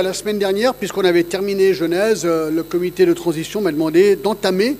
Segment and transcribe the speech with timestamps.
[0.00, 4.78] La semaine dernière, puisqu'on avait terminé Genèse, euh, le comité de transition m'a demandé d'entamer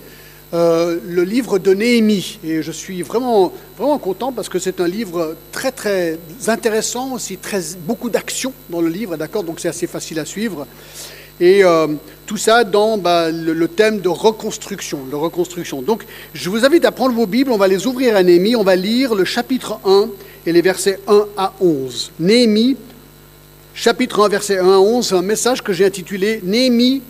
[0.55, 2.39] euh, le livre de Néhémie.
[2.43, 7.37] Et je suis vraiment, vraiment content parce que c'est un livre très très intéressant, aussi
[7.37, 9.43] très, beaucoup d'action dans le livre, d'accord?
[9.43, 10.65] Donc c'est assez facile à suivre.
[11.39, 11.87] Et euh,
[12.25, 15.83] tout ça dans bah, le, le thème de reconstruction, de reconstruction.
[15.83, 18.63] Donc je vous invite à prendre vos Bibles, on va les ouvrir à Néhémie, on
[18.63, 20.09] va lire le chapitre 1
[20.47, 22.13] et les versets 1 à 11.
[22.19, 22.77] Néhémie
[23.73, 27.01] chapitre 1, verset 1 à 11, un message que j'ai intitulé Néhémie,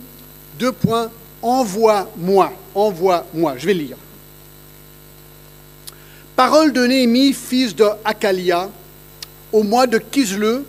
[0.58, 1.10] deux points,
[1.42, 3.54] envoie-moi, envoie-moi.
[3.58, 3.96] Je vais lire.
[6.36, 8.70] Parole de Néhémie, fils de Akalia,
[9.52, 10.62] au mois de Kisle,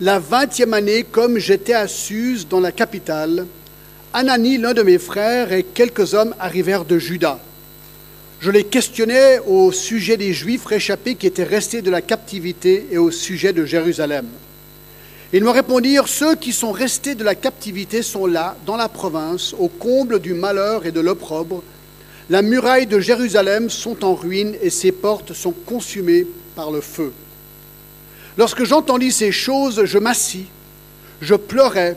[0.00, 3.46] la vingtième année, comme j'étais à Suse, dans la capitale,
[4.12, 7.38] Anani, l'un de mes frères, et quelques hommes arrivèrent de Juda.
[8.40, 12.98] Je les questionnais au sujet des Juifs réchappés qui étaient restés de la captivité et
[12.98, 14.26] au sujet de Jérusalem.
[15.34, 19.54] Ils me répondirent, ceux qui sont restés de la captivité sont là, dans la province,
[19.58, 21.62] au comble du malheur et de l'opprobre.
[22.28, 27.12] La muraille de Jérusalem sont en ruine et ses portes sont consumées par le feu.
[28.36, 30.46] Lorsque j'entendis ces choses, je m'assis,
[31.22, 31.96] je pleurais,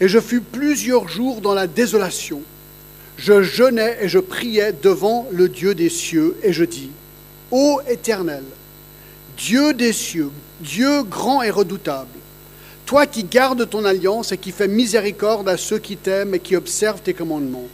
[0.00, 2.42] et je fus plusieurs jours dans la désolation.
[3.16, 6.90] Je jeûnais et je priais devant le Dieu des cieux, et je dis,
[7.52, 8.42] Ô Éternel,
[9.38, 12.15] Dieu des cieux, Dieu grand et redoutable,
[12.86, 16.54] toi qui gardes ton alliance et qui fais miséricorde à ceux qui t'aiment et qui
[16.54, 17.66] observent tes commandements.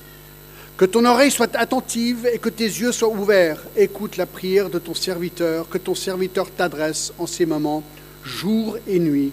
[0.79, 3.63] Que ton oreille soit attentive et que tes yeux soient ouverts.
[3.77, 7.85] Écoute la prière de ton serviteur, que ton serviteur t'adresse en ces moments,
[8.25, 9.33] jour et nuit,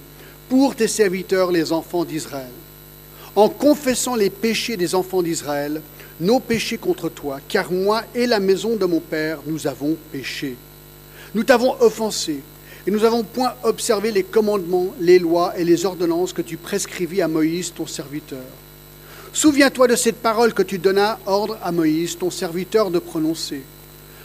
[0.50, 2.52] pour tes serviteurs, les enfants d'Israël.
[3.38, 5.82] En confessant les péchés des enfants d'Israël,
[6.20, 10.58] nos péchés contre toi, car moi et la maison de mon Père, nous avons péché.
[11.34, 12.42] Nous t'avons offensé
[12.90, 17.22] et nous n'avons point observé les commandements, les lois et les ordonnances que tu prescrivis
[17.22, 18.42] à Moïse, ton serviteur.
[19.32, 23.62] Souviens-toi de cette parole que tu donnas ordre à Moïse, ton serviteur, de prononcer.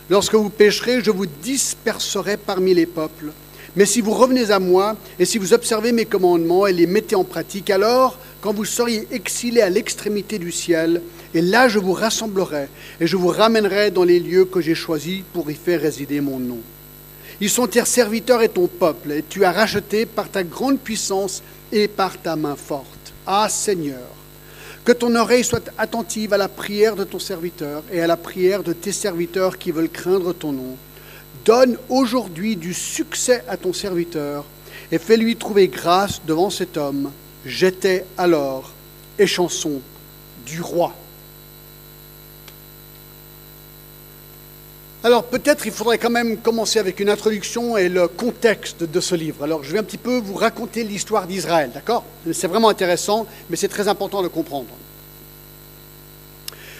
[0.09, 3.33] Lorsque vous pécherez, je vous disperserai parmi les peuples.
[3.77, 7.17] Mais si vous revenez à moi, et si vous observez mes commandements et les mettez
[7.17, 11.03] en pratique, alors, quand vous seriez exilés à l'extrémité du ciel,
[11.35, 12.69] et là je vous rassemblerai,
[12.99, 16.39] et je vous ramènerai dans les lieux que j'ai choisis pour y faire résider mon
[16.39, 16.61] nom.
[17.41, 21.43] Ils sont tes serviteurs et ton peuple, et tu as racheté par ta grande puissance
[21.73, 23.13] et par ta main forte.
[23.27, 24.09] Ah Seigneur,
[24.85, 28.63] que ton oreille soit attentive à la prière de ton serviteur et à la prière
[28.63, 30.77] de tes serviteurs qui veulent craindre ton nom.
[31.45, 34.45] Donne aujourd'hui du succès à ton serviteur
[34.93, 37.11] et fais-lui trouver grâce devant cet homme.
[37.45, 38.73] J'étais alors
[39.19, 39.81] échanson
[40.47, 40.95] du roi.
[45.05, 49.15] Alors peut-être il faudrait quand même commencer avec une introduction et le contexte de ce
[49.15, 49.45] livre.
[49.45, 52.05] Alors je vais un petit peu vous raconter l'histoire d'Israël, d'accord?
[52.33, 54.71] C'est vraiment intéressant, mais c'est très important de comprendre.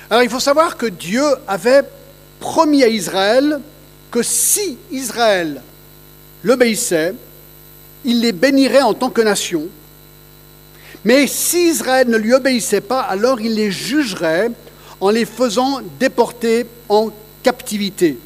[0.09, 1.83] Alors il faut savoir que Dieu avait
[2.41, 3.61] promis à Israël
[4.11, 5.61] que si Israël
[6.43, 7.15] l'obéissait,
[8.07, 9.69] il les bénirait en tant que nation.
[11.05, 14.51] Mais si Israël ne lui obéissait pas, alors il les jugerait
[14.99, 17.11] en les faisant déporter en
[17.45, 18.19] captivité.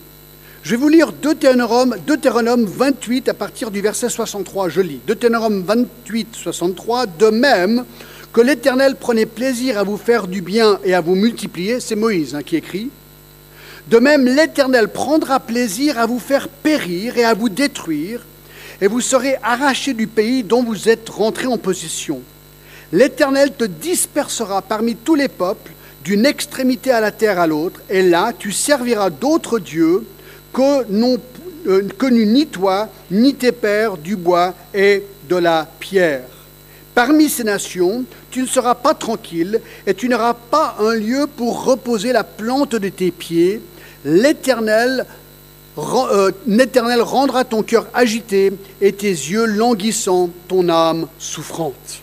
[0.62, 4.68] Je vais vous lire Deutéronome, Deutéronome 28 à partir du verset 63.
[4.68, 7.06] Je lis Deutéronome 28, 63.
[7.06, 7.84] De même
[8.32, 12.36] que l'Éternel prenait plaisir à vous faire du bien et à vous multiplier, c'est Moïse
[12.36, 12.90] hein, qui écrit.
[13.88, 18.20] De même, l'Éternel prendra plaisir à vous faire périr et à vous détruire,
[18.80, 22.20] et vous serez arrachés du pays dont vous êtes rentrés en possession.
[22.92, 25.72] L'Éternel te dispersera parmi tous les peuples
[26.08, 30.06] d'une extrémité à la terre à l'autre, et là tu serviras d'autres dieux
[30.54, 31.18] que n'ont
[31.66, 36.24] euh, connu ni toi, ni tes pères du bois et de la pierre.
[36.94, 41.64] Parmi ces nations, tu ne seras pas tranquille, et tu n'auras pas un lieu pour
[41.64, 43.60] reposer la plante de tes pieds.
[44.06, 45.04] L'Éternel
[45.76, 52.00] euh, l'Éternel rendra ton cœur agité et tes yeux languissants, ton âme souffrante.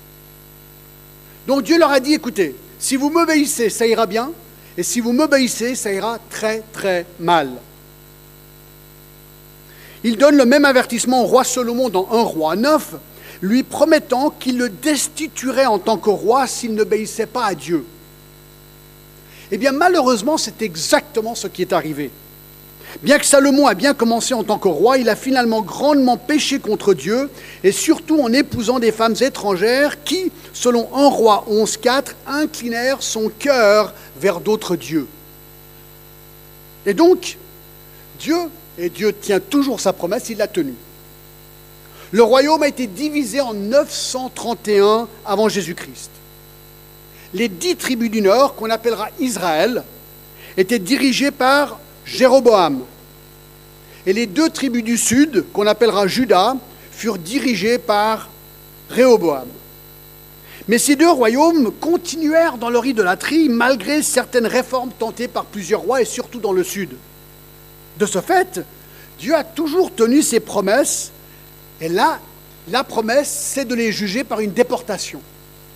[1.47, 2.55] Donc Dieu leur a dit, écoutez,
[2.85, 4.32] si vous m'obéissez, ça ira bien,
[4.78, 7.49] et si vous m'obéissez, ça ira très très mal.
[10.03, 12.93] Il donne le même avertissement au roi Salomon dans un roi 9,
[13.41, 17.84] lui promettant qu'il le destituerait en tant que roi s'il n'obéissait pas à Dieu.
[19.49, 22.11] Eh bien malheureusement, c'est exactement ce qui est arrivé.
[23.02, 26.59] Bien que Salomon a bien commencé en tant que roi, il a finalement grandement péché
[26.59, 27.29] contre Dieu,
[27.64, 33.93] et surtout en épousant des femmes étrangères qui, selon 1 roi 11.4, inclinèrent son cœur
[34.17, 35.08] vers d'autres dieux.
[36.85, 37.37] Et donc,
[38.20, 38.37] Dieu,
[38.78, 40.76] et Dieu tient toujours sa promesse, il l'a tenue.
[42.11, 46.11] Le royaume a été divisé en 931 avant Jésus-Christ.
[47.34, 49.84] Les dix tribus du nord, qu'on appellera Israël,
[50.55, 52.84] étaient dirigées par Jéroboam.
[54.05, 56.55] Et les deux tribus du sud, qu'on appellera Juda,
[56.91, 58.29] furent dirigées par
[58.90, 59.47] Réhoboam.
[60.67, 66.02] Mais ces deux royaumes continuèrent dans leur idolâtrie malgré certaines réformes tentées par plusieurs rois
[66.02, 66.91] et surtout dans le sud.
[67.97, 68.61] De ce fait,
[69.19, 71.11] Dieu a toujours tenu ses promesses
[71.81, 72.19] et là,
[72.69, 75.22] la promesse, c'est de les juger par une déportation.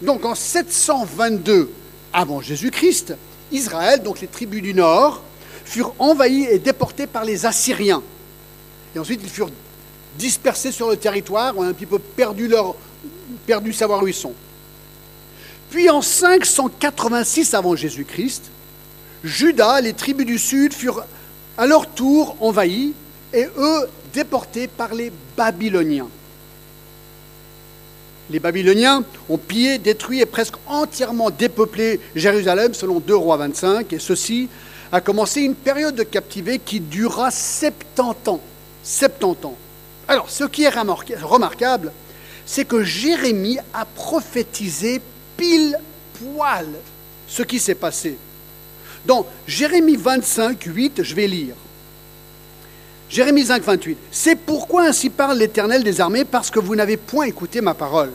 [0.01, 1.71] Donc en 722
[2.13, 3.15] avant Jésus-Christ,
[3.51, 5.21] Israël, donc les tribus du nord,
[5.69, 8.01] furent envahis et déportés par les Assyriens.
[8.95, 9.51] Et ensuite, ils furent
[10.17, 12.75] dispersés sur le territoire, ont un petit peu perdu, leur,
[13.45, 14.09] perdu savoir où.
[15.69, 18.49] Puis en 586 avant Jésus-Christ,
[19.23, 21.05] Juda, les tribus du sud, furent
[21.55, 22.93] à leur tour envahis
[23.31, 26.09] et eux déportés par les Babyloniens.
[28.31, 33.99] Les Babyloniens ont pillé, détruit et presque entièrement dépeuplé Jérusalem selon 2 rois 25 et
[33.99, 34.49] ceci
[34.91, 38.41] a commencé une période de captivité qui dura 70 ans.
[38.83, 39.57] 70 ans.
[40.07, 41.91] Alors, ce qui est remarquable,
[42.45, 45.01] c'est que Jérémie a prophétisé
[45.37, 45.77] pile
[46.19, 46.67] poil
[47.27, 48.17] ce qui s'est passé.
[49.05, 51.55] Dans Jérémie 25, 8, je vais lire.
[53.09, 53.97] Jérémie 5, 28.
[54.11, 58.11] C'est pourquoi ainsi parle l'Éternel des armées, parce que vous n'avez point écouté ma parole.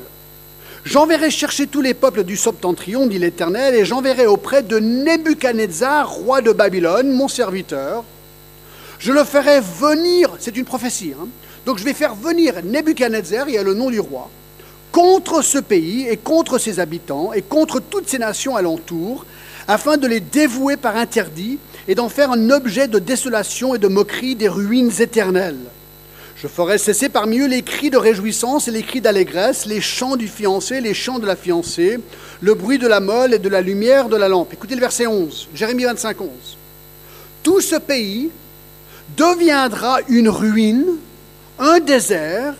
[0.84, 6.42] J'enverrai chercher tous les peuples du septentrion, dit l'Éternel, et j'enverrai auprès de Nebuchadnezzar, roi
[6.42, 8.04] de Babylone, mon serviteur.
[8.98, 11.26] Je le ferai venir, c'est une prophétie, hein.
[11.64, 14.28] donc je vais faire venir Nebuchadnezzar, il y a le nom du roi,
[14.92, 19.24] contre ce pays et contre ses habitants et contre toutes ces nations alentours,
[19.66, 21.58] afin de les dévouer par interdit
[21.88, 25.64] et d'en faire un objet de désolation et de moquerie des ruines éternelles.
[26.44, 30.14] Je ferai cesser parmi eux les cris de réjouissance et les cris d'allégresse, les chants
[30.14, 31.98] du fiancé, les chants de la fiancée,
[32.42, 34.52] le bruit de la molle et de la lumière de la lampe.
[34.52, 36.28] Écoutez le verset 11, Jérémie 25, 11.
[37.42, 38.28] Tout ce pays
[39.16, 40.84] deviendra une ruine,
[41.58, 42.52] un désert,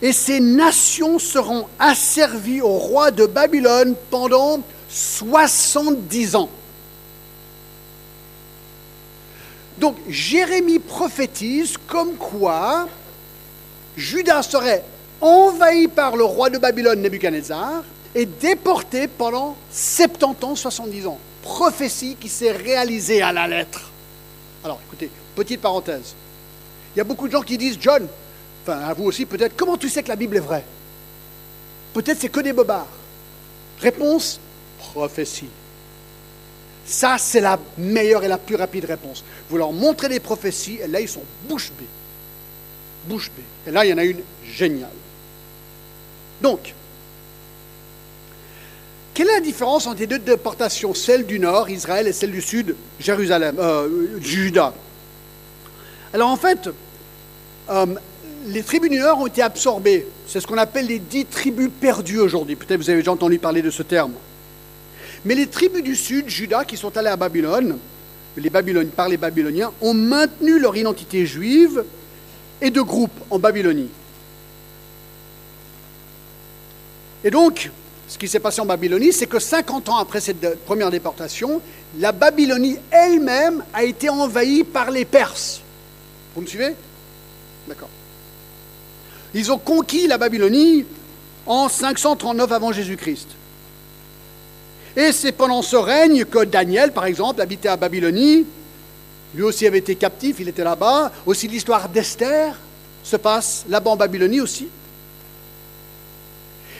[0.00, 6.48] et ces nations seront asservies au roi de Babylone pendant 70 ans.
[9.78, 12.86] Donc Jérémie prophétise comme quoi
[13.96, 14.84] Judas serait
[15.20, 17.84] envahi par le roi de Babylone, Nebuchadnezzar,
[18.14, 21.18] et déporté pendant 70 ans, 70 ans.
[21.42, 23.90] Prophétie qui s'est réalisée à la lettre.
[24.64, 26.14] Alors écoutez, petite parenthèse.
[26.94, 28.06] Il y a beaucoup de gens qui disent, John,
[28.62, 30.64] enfin à vous aussi peut-être, comment tu sais que la Bible est vraie?
[31.94, 32.86] Peut-être c'est que des bobards.
[33.80, 34.38] Réponse,
[34.78, 35.48] prophétie.
[36.84, 39.24] Ça, c'est la meilleure et la plus rapide réponse.
[39.48, 41.86] Vous leur montrez des prophéties, et là, ils sont bouche bée.
[43.06, 43.70] Bouche bée.
[43.70, 44.88] Et là, il y en a une géniale.
[46.40, 46.74] Donc,
[49.14, 52.40] quelle est la différence entre les deux déportations, celle du nord, Israël, et celle du
[52.40, 54.72] sud, Jérusalem, euh, Juda?
[56.14, 56.70] Alors en fait,
[57.70, 57.86] euh,
[58.46, 60.06] les tribus du nord ont été absorbées.
[60.26, 62.56] C'est ce qu'on appelle les dix tribus perdues aujourd'hui.
[62.56, 64.12] Peut-être vous avez déjà entendu parler de ce terme.
[65.24, 67.78] Mais les tribus du sud, Juda, qui sont allées à Babylone,
[68.36, 71.84] les Babyloniens, par les Babyloniens, ont maintenu leur identité juive
[72.62, 73.90] et de groupe en Babylonie.
[77.24, 77.70] Et donc,
[78.08, 81.60] ce qui s'est passé en Babylonie, c'est que 50 ans après cette première déportation,
[81.98, 85.60] la Babylonie elle-même a été envahie par les Perses.
[86.34, 86.74] Vous me suivez?
[87.68, 87.88] D'accord.
[89.34, 90.84] Ils ont conquis la Babylonie
[91.46, 93.28] en 539 avant Jésus-Christ.
[94.96, 98.46] Et c'est pendant ce règne que Daniel, par exemple, habitait à Babylonie.
[99.34, 101.10] Lui aussi avait été captif, il était là-bas.
[101.26, 102.54] Aussi l'histoire d'Esther
[103.02, 104.68] se passe là-bas en Babylonie aussi.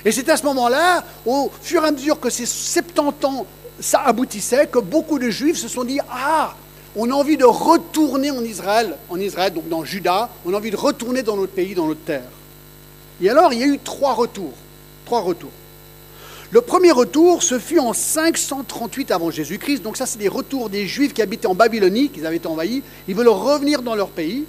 [0.05, 3.47] Et c'est à ce moment-là, au fur et à mesure que ces 70 ans,
[3.81, 6.55] ça aboutissait, que beaucoup de Juifs se sont dit, ah,
[6.97, 10.71] on a envie de retourner en Israël, en Israël, donc dans Juda, on a envie
[10.71, 12.29] de retourner dans notre pays, dans notre terre.
[13.21, 14.53] Et alors, il y a eu trois retours.
[15.07, 15.51] Trois retours.
[16.53, 19.83] Le premier retour se fut en 538 avant Jésus-Christ.
[19.83, 22.83] Donc ça, c'est des retours des Juifs qui habitaient en Babylonie, qui avaient été envahis.
[23.09, 24.45] Ils veulent revenir dans leur pays.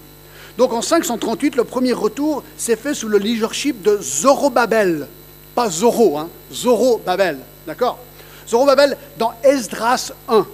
[0.57, 5.07] Donc en 538, le premier retour s'est fait sous le leadership de Zorobabel.
[5.55, 7.39] Pas Zoro, hein, Zorobabel.
[7.65, 7.99] D'accord?
[8.49, 10.45] Zorobabel dans Esdras 1.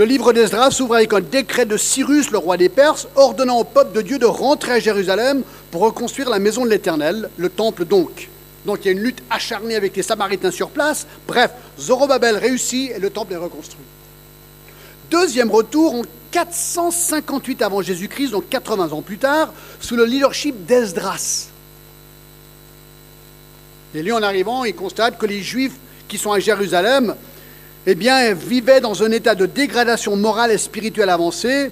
[0.00, 3.64] Le livre d'Esdras s'ouvre avec un décret de Cyrus, le roi des Perses, ordonnant au
[3.64, 7.84] peuple de Dieu de rentrer à Jérusalem pour reconstruire la maison de l'Éternel, le temple
[7.84, 8.30] donc.
[8.64, 11.06] Donc il y a une lutte acharnée avec les Samaritains sur place.
[11.28, 13.84] Bref, Zorobabel réussit et le temple est reconstruit.
[15.10, 21.48] deuxième retour en 458 avant Jésus-Christ, donc 80 ans plus tard, sous le leadership d'Esdras.
[23.94, 25.76] Et lui, en arrivant, il constate que les Juifs
[26.08, 27.14] qui sont à Jérusalem,
[27.86, 31.70] eh bien, vivaient dans un état de dégradation morale et spirituelle avancée.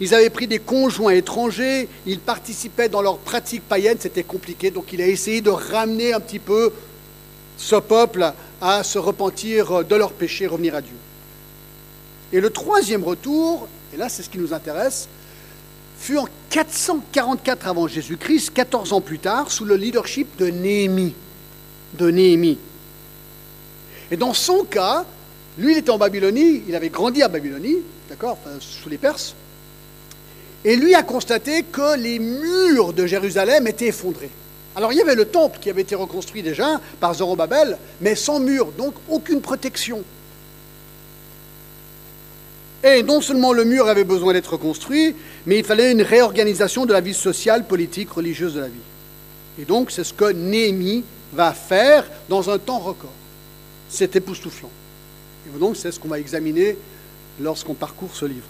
[0.00, 4.94] Ils avaient pris des conjoints étrangers, ils participaient dans leurs pratiques païennes, c'était compliqué, donc
[4.94, 6.72] il a essayé de ramener un petit peu
[7.58, 10.94] ce peuple à se repentir de leurs péchés, revenir à Dieu.
[12.32, 15.06] Et le troisième retour, et là c'est ce qui nous intéresse,
[15.98, 21.14] fut en 444 avant Jésus-Christ, 14 ans plus tard, sous le leadership de Néhémie.
[21.98, 22.58] De Néhémie.
[24.10, 25.04] Et dans son cas,
[25.58, 27.78] lui, il était en Babylonie, il avait grandi à Babylonie,
[28.08, 29.34] d'accord, sous les Perses.
[30.64, 34.30] Et lui a constaté que les murs de Jérusalem étaient effondrés.
[34.76, 38.38] Alors il y avait le temple qui avait été reconstruit déjà par Zorobabel, mais sans
[38.38, 40.04] mur, donc aucune protection.
[42.84, 45.14] Et non seulement le mur avait besoin d'être reconstruit,
[45.46, 48.80] mais il fallait une réorganisation de la vie sociale, politique, religieuse de la vie.
[49.60, 53.12] Et donc c'est ce que Néhémie va faire dans un temps record.
[53.88, 54.70] C'est époustouflant.
[55.58, 56.76] Donc c'est ce qu'on va examiner
[57.40, 58.46] lorsqu'on parcourt ce livre.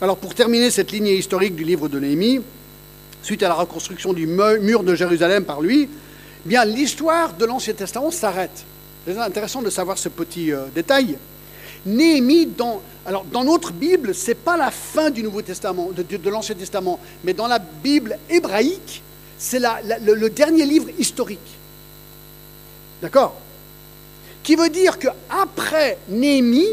[0.00, 2.40] Alors pour terminer cette lignée historique du livre de Néhémie,
[3.22, 5.88] suite à la reconstruction du mur de Jérusalem par lui,
[6.46, 8.64] eh bien l'histoire de l'Ancien Testament s'arrête.
[9.06, 11.16] C'est intéressant de savoir ce petit euh, détail.
[11.86, 16.30] Néhémie, dans, alors, dans notre Bible, ce n'est pas la fin du Nouveau Testament, de,
[16.30, 19.02] l'Ancien Testament, mais dans la Bible hébraïque,
[19.38, 21.38] c'est le dernier livre historique.
[23.00, 23.34] D'accord?
[24.42, 26.66] Qui veut dire qu'après Néhémie,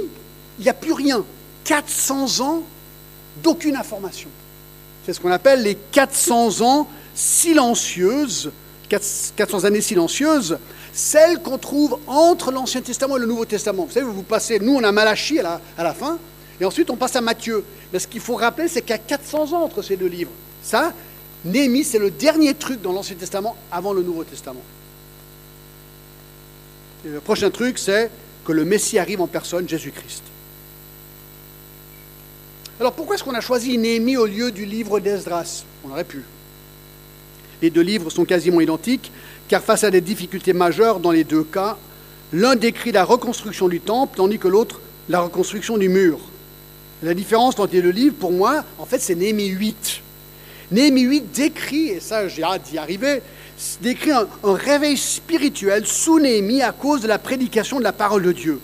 [0.59, 1.23] il n'y a plus rien.
[1.65, 2.63] 400 ans
[3.43, 4.29] d'aucune information.
[5.05, 8.51] C'est ce qu'on appelle les 400 ans silencieuses,
[8.89, 10.57] 400 années silencieuses,
[10.93, 13.85] celles qu'on trouve entre l'Ancien Testament et le Nouveau Testament.
[13.85, 16.17] Vous savez, vous passez, nous on a Malachie à la, fin,
[16.59, 17.63] et ensuite on passe à Matthieu.
[17.91, 20.31] Mais ce qu'il faut rappeler, c'est qu'il y a 400 ans entre ces deux livres.
[20.63, 20.93] Ça,
[21.45, 24.63] Néhémie, c'est le dernier truc dans l'Ancien Testament avant le Nouveau Testament.
[27.13, 28.11] Le prochain truc, c'est
[28.43, 30.23] que le Messie arrive en personne, Jésus-Christ.
[32.79, 35.63] Alors pourquoi est-ce qu'on a choisi Néhémie au lieu du livre d'Esdras?
[35.85, 36.23] On aurait pu.
[37.61, 39.11] Les deux livres sont quasiment identiques,
[39.47, 41.77] car face à des difficultés majeures dans les deux cas,
[42.33, 46.19] l'un décrit la reconstruction du temple, tandis que l'autre la reconstruction du mur.
[47.03, 50.01] La différence entre les deux livres, pour moi, en fait, c'est Néhémie 8.
[50.71, 53.21] Néhémie 8 décrit, et ça j'ai hâte d'y arriver,
[53.81, 58.31] décrit un, réveil spirituel sous Néhémie à cause de la prédication de la parole de
[58.31, 58.59] Dieu.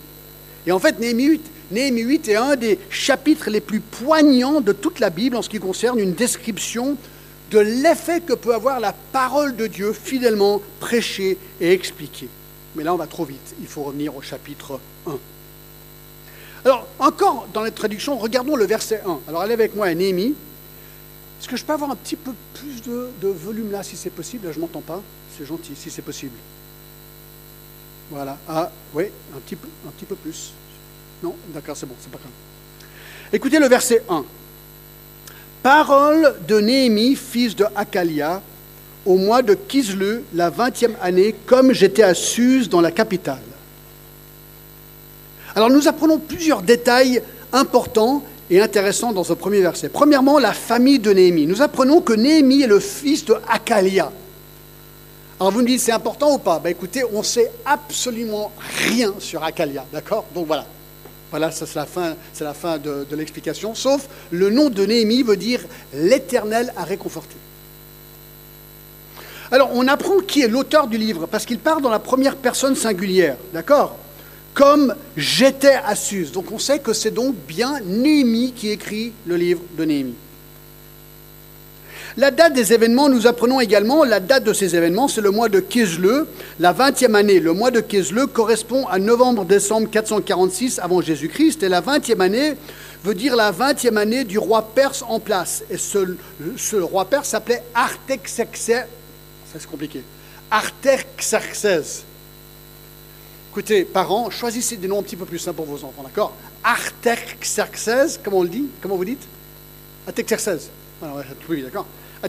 [0.66, 4.72] Et en fait, Néhémie 8 Néhémie 8 est un des chapitres les plus poignants de
[4.72, 6.96] toute la Bible en ce qui concerne une description
[7.50, 12.28] de l'effet que peut avoir la parole de Dieu fidèlement prêchée et expliquée.
[12.76, 13.54] Mais là, on va trop vite.
[13.60, 15.12] Il faut revenir au chapitre 1.
[16.64, 19.20] Alors, encore dans la traduction, regardons le verset 1.
[19.28, 20.34] Alors, allez avec moi à Néhémie.
[21.44, 24.46] Est-ce que je peux avoir un petit peu plus de, volume là, si c'est possible?
[24.46, 25.02] Là, je m'entends pas.
[25.36, 26.32] C'est gentil, si c'est possible.
[28.10, 28.38] Voilà.
[28.48, 30.54] Ah, oui, un petit peu, un petit plus.
[31.22, 32.30] Non D'accord, c'est bon, c'est pas grave.
[33.30, 34.24] Écoutez le verset 1.
[35.62, 38.40] Parole de Néhémie, fils de Hakalia,
[39.04, 43.42] au mois de Kisle, la vingtième année, comme j'étais à Suse dans la capitale.
[45.54, 47.20] Alors nous apprenons plusieurs détails
[47.52, 49.88] importants et intéressants dans ce premier verset.
[49.88, 51.46] Premièrement, la famille de Néhémie.
[51.46, 54.10] Nous apprenons que Néhémie est le fils de Hakalia.
[55.40, 56.58] Alors vous me dites, c'est important ou pas?
[56.58, 58.52] Ben Écoutez, on ne sait absolument
[58.88, 60.24] rien sur Hakalia, d'accord?
[60.34, 60.64] Donc voilà,
[61.30, 63.74] voilà, c'est la fin, c'est la fin de, l'explication.
[63.74, 65.60] Sauf le nom de Néhémie veut dire
[65.92, 67.34] l'Éternel a réconforté.
[69.50, 72.76] Alors on apprend qui est l'auteur du livre parce qu'il part dans la première personne
[72.76, 73.96] singulière, d'accord?
[74.54, 76.32] Comme j'étais à Suse.
[76.32, 80.14] Donc on sait que c'est donc bien Néhémie qui écrit le livre de Néhémie.
[82.16, 85.48] La date des événements, nous apprenons également la date de ces événements, c'est le mois
[85.48, 86.26] de Kisle,
[86.60, 87.40] la 20e année.
[87.40, 92.54] Le mois de Kisle correspond à novembre-décembre 446 avant Jésus-Christ, et la 20e année
[93.02, 95.64] veut dire la 20e année du roi perse en place.
[95.70, 98.86] Et ce, roi perse s'appelait Artaxerxès.
[99.52, 100.00] Ça c'est compliqué.
[100.52, 102.04] Artaxerxès.
[103.54, 106.32] Écoutez, parents, choisissez des noms un petit peu plus simples pour vos enfants, d'accord
[106.64, 109.22] Artaxerxès, comment on le dit Comment vous dites
[110.08, 110.70] Artaxerxès.
[111.00, 111.86] Alors, oui, d'accord
[112.20, 112.28] à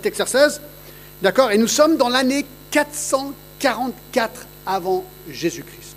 [1.23, 5.95] D'accord Et nous sommes dans l'année 444 avant Jésus-Christ.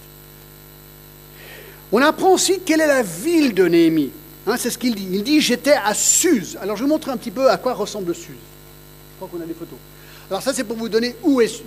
[1.93, 4.13] On apprend aussi quelle est la ville de Néhémie.
[4.47, 5.09] Hein, c'est ce qu'il dit.
[5.13, 6.57] Il dit J'étais à Suse.
[6.63, 8.25] Alors je vais vous montrer un petit peu à quoi ressemble Suse.
[8.31, 9.79] Je crois qu'on a des photos.
[10.31, 11.63] Alors ça, c'est pour vous donner où est,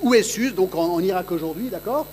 [0.00, 2.06] où est Suse, donc en, Irak aujourd'hui, d'accord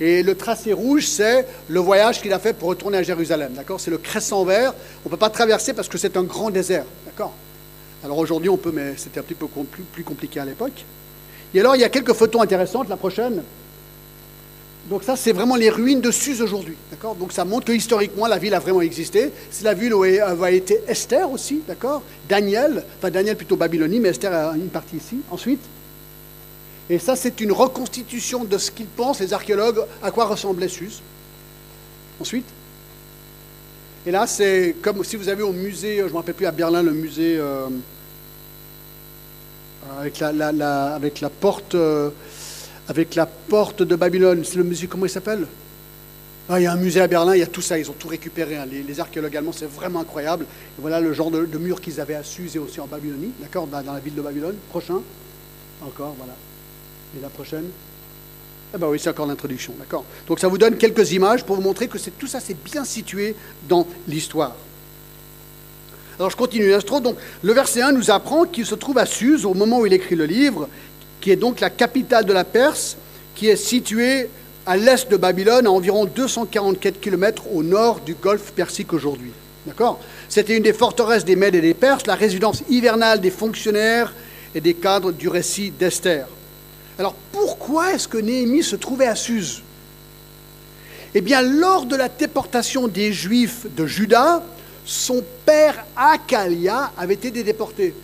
[0.00, 3.52] Et le tracé rouge, c'est le voyage qu'il a fait pour retourner à Jérusalem.
[3.54, 3.80] D'accord?
[3.80, 4.72] C'est le crescent vert.
[5.04, 6.84] On ne peut pas traverser parce que c'est un grand désert.
[7.04, 7.32] D'accord?
[8.04, 9.46] Alors aujourd'hui, on peut, mais c'était un petit peu
[9.92, 10.84] plus, compliqué à l'époque.
[11.52, 12.88] Et alors, il y a quelques photos intéressantes.
[12.88, 13.42] La prochaine.
[14.88, 16.76] Donc ça, c'est vraiment les ruines de Suse aujourd'hui.
[16.92, 17.16] D'accord?
[17.16, 19.32] Donc ça montre que historiquement, la ville a vraiment existé.
[19.50, 22.02] C'est la ville où a été Esther aussi, d'accord?
[22.28, 25.18] Daniel, enfin Daniel plutôt Babylonie, mais Esther a une partie ici.
[25.30, 25.60] Ensuite,
[26.90, 31.02] et ça, c'est une reconstitution de ce qu'ils pensent, les archéologues, à quoi ressemblait Suse.
[32.20, 32.46] Ensuite,
[34.06, 36.52] et là, c'est comme si vous avez au musée, je ne me rappelle plus, à
[36.52, 37.68] Berlin, le musée euh,
[39.98, 41.74] avec, la, avec la porte...
[41.74, 42.10] Euh,
[42.88, 44.42] avec la porte de Babylone.
[44.44, 45.46] C'est le musée, comment il s'appelle?
[46.48, 47.94] Ah, Il y a un musée à Berlin, il y a tout ça, ils ont
[47.94, 48.56] tout récupéré.
[48.56, 48.64] Hein.
[48.66, 50.46] Les, archéologues allemands, c'est vraiment incroyable.
[50.78, 53.66] voilà le genre de, mur qu'ils avaient à Suse et aussi en Babylonie, d'accord?
[53.66, 54.56] Dans, la ville de Babylone.
[54.70, 55.02] Prochain.
[55.82, 56.32] Encore, voilà.
[57.22, 57.64] La prochaine
[58.74, 61.62] eh ben oui, c'est encore l'introduction, d'accord Donc ça vous donne quelques images pour vous
[61.62, 63.34] montrer que tout ça, c'est bien situé
[63.66, 64.54] dans l'histoire.
[66.18, 67.00] Alors je continue l'astro.
[67.00, 69.92] Donc le verset 1 nous apprend qu'il se trouve à Suse au moment où il
[69.92, 70.68] écrit le livre,
[71.20, 72.96] qui est donc la capitale de la Perse,
[73.34, 74.28] qui est située
[74.66, 79.30] à l'est de Babylone, à environ 244 km au nord du golfe Persique aujourd'hui.
[79.66, 84.12] D'accord C'était une des forteresses des Mèdes et des Perses, la résidence hivernale des fonctionnaires
[84.54, 86.26] et des cadres du récit d'Esther.
[86.98, 89.62] Alors pourquoi est-ce que Néhémie se trouvait à Suse?
[91.14, 94.42] Eh bien, lors de la déportation des Juifs de Juda,
[94.84, 97.94] son père Akalia avait été déporté.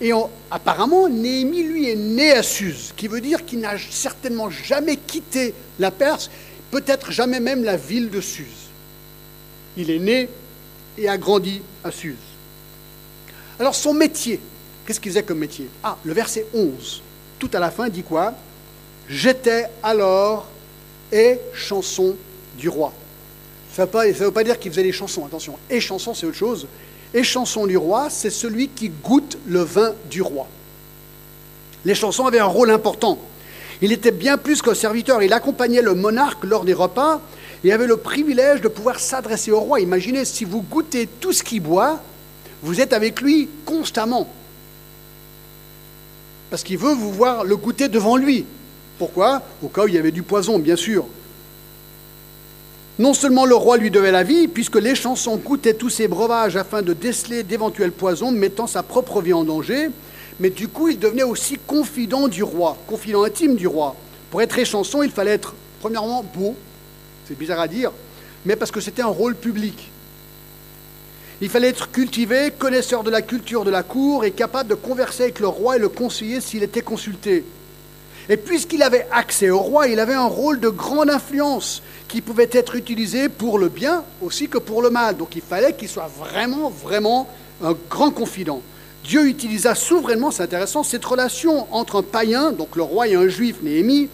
[0.00, 0.10] Et
[0.50, 5.54] apparemment, Néhémie, lui, est né à Suse, qui veut dire qu'il n'a certainement jamais quitté
[5.78, 6.30] la Perse,
[6.70, 8.46] peut-être jamais même la ville de Suse.
[9.76, 10.28] Il est né
[10.98, 12.16] et a grandi à Suse.
[13.60, 14.40] Alors son métier,
[14.86, 15.68] qu'est-ce qu'il faisait comme métier?
[15.84, 17.02] Ah, le verset 11,
[17.42, 18.34] tout à la fin, dit quoi?
[19.08, 20.46] J'étais alors
[21.10, 22.14] et chanson
[22.56, 22.92] du roi.
[23.74, 25.58] Ça ne veut, pas dire qu'il faisait des chansons, attention.
[25.68, 26.68] Et chanson, c'est autre chose
[27.12, 30.46] et chanson du roi, c'est celui qui goûte le vin du roi.
[31.84, 33.18] Les chansons avaient un rôle important.
[33.82, 35.20] Il était bien plus qu'un serviteur.
[35.22, 37.20] Il accompagnait le monarque lors des repas
[37.64, 39.80] et avait le privilège de pouvoir s'adresser au roi.
[39.80, 42.00] Imaginez, si vous goûtez tout ce qu'il boit,
[42.62, 44.28] vous êtes avec lui constamment.
[46.52, 48.44] Parce qu'il veut vous voir le goûter devant lui.
[48.98, 49.40] Pourquoi?
[49.62, 51.06] Au cas où il y avait du poison, bien sûr.
[52.98, 56.56] Non seulement le roi lui devait la vie, puisque les chansons goûtaient tous ses breuvages
[56.56, 59.88] afin de déceler d'éventuels poisons, mettant sa propre vie en danger,
[60.40, 63.96] mais du coup il devenait aussi confident du roi, confident intime du roi.
[64.30, 66.54] Pour être échanson, il fallait être premièrement beau,
[67.26, 67.92] c'est bizarre à dire,
[68.44, 69.91] mais parce que c'était un rôle public.
[71.42, 75.24] Il fallait être cultivé, connaisseur de la culture de la cour et capable de converser
[75.24, 77.44] avec le roi et le conseiller s'il était consulté.
[78.28, 82.48] Et puisqu'il avait accès au roi, il avait un rôle de grande influence qui pouvait
[82.52, 85.16] être utilisé pour le bien aussi que pour le mal.
[85.16, 87.28] Donc il fallait qu'il soit vraiment, vraiment
[87.60, 88.62] un grand confident.
[89.02, 93.26] Dieu utilisa souverainement, c'est intéressant, cette relation entre un païen, donc le roi et un
[93.26, 94.08] juif, Néhémie,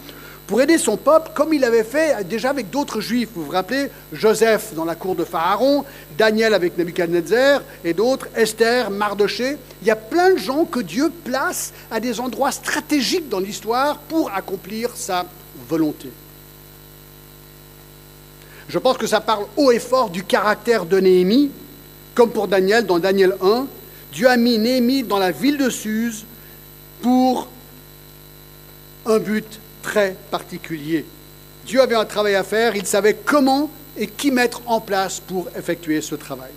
[0.48, 3.28] pour aider son peuple, comme il avait fait déjà avec d'autres juifs.
[3.34, 5.84] Vous vous rappelez Joseph dans la cour de Pharaon,
[6.16, 9.58] Daniel avec Nebuchadnezzar et d'autres, Esther, Mardoché.
[9.82, 13.98] Il y a plein de gens que Dieu place à des endroits stratégiques dans l'histoire
[13.98, 15.26] pour accomplir sa
[15.68, 16.08] volonté.
[18.70, 21.50] Je pense que ça parle haut et fort du caractère de Néhémie,
[22.14, 23.66] comme pour Daniel dans Daniel 1.
[24.14, 26.24] Dieu a mis Néhémie dans la ville de Suse
[27.02, 27.48] pour
[29.04, 31.06] un but très particulier.
[31.64, 35.48] Dieu avait un travail à faire, il savait comment et qui mettre en place pour
[35.56, 36.50] effectuer ce travail.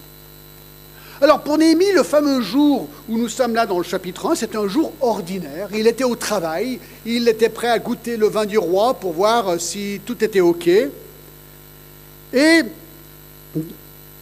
[1.22, 4.58] Alors pour Néhémie, le fameux jour où nous sommes là dans le chapitre 1, c'était
[4.58, 5.70] un jour ordinaire.
[5.74, 9.62] Il était au travail, il était prêt à goûter le vin du roi pour voir
[9.62, 10.68] si tout était OK.
[10.68, 12.62] Et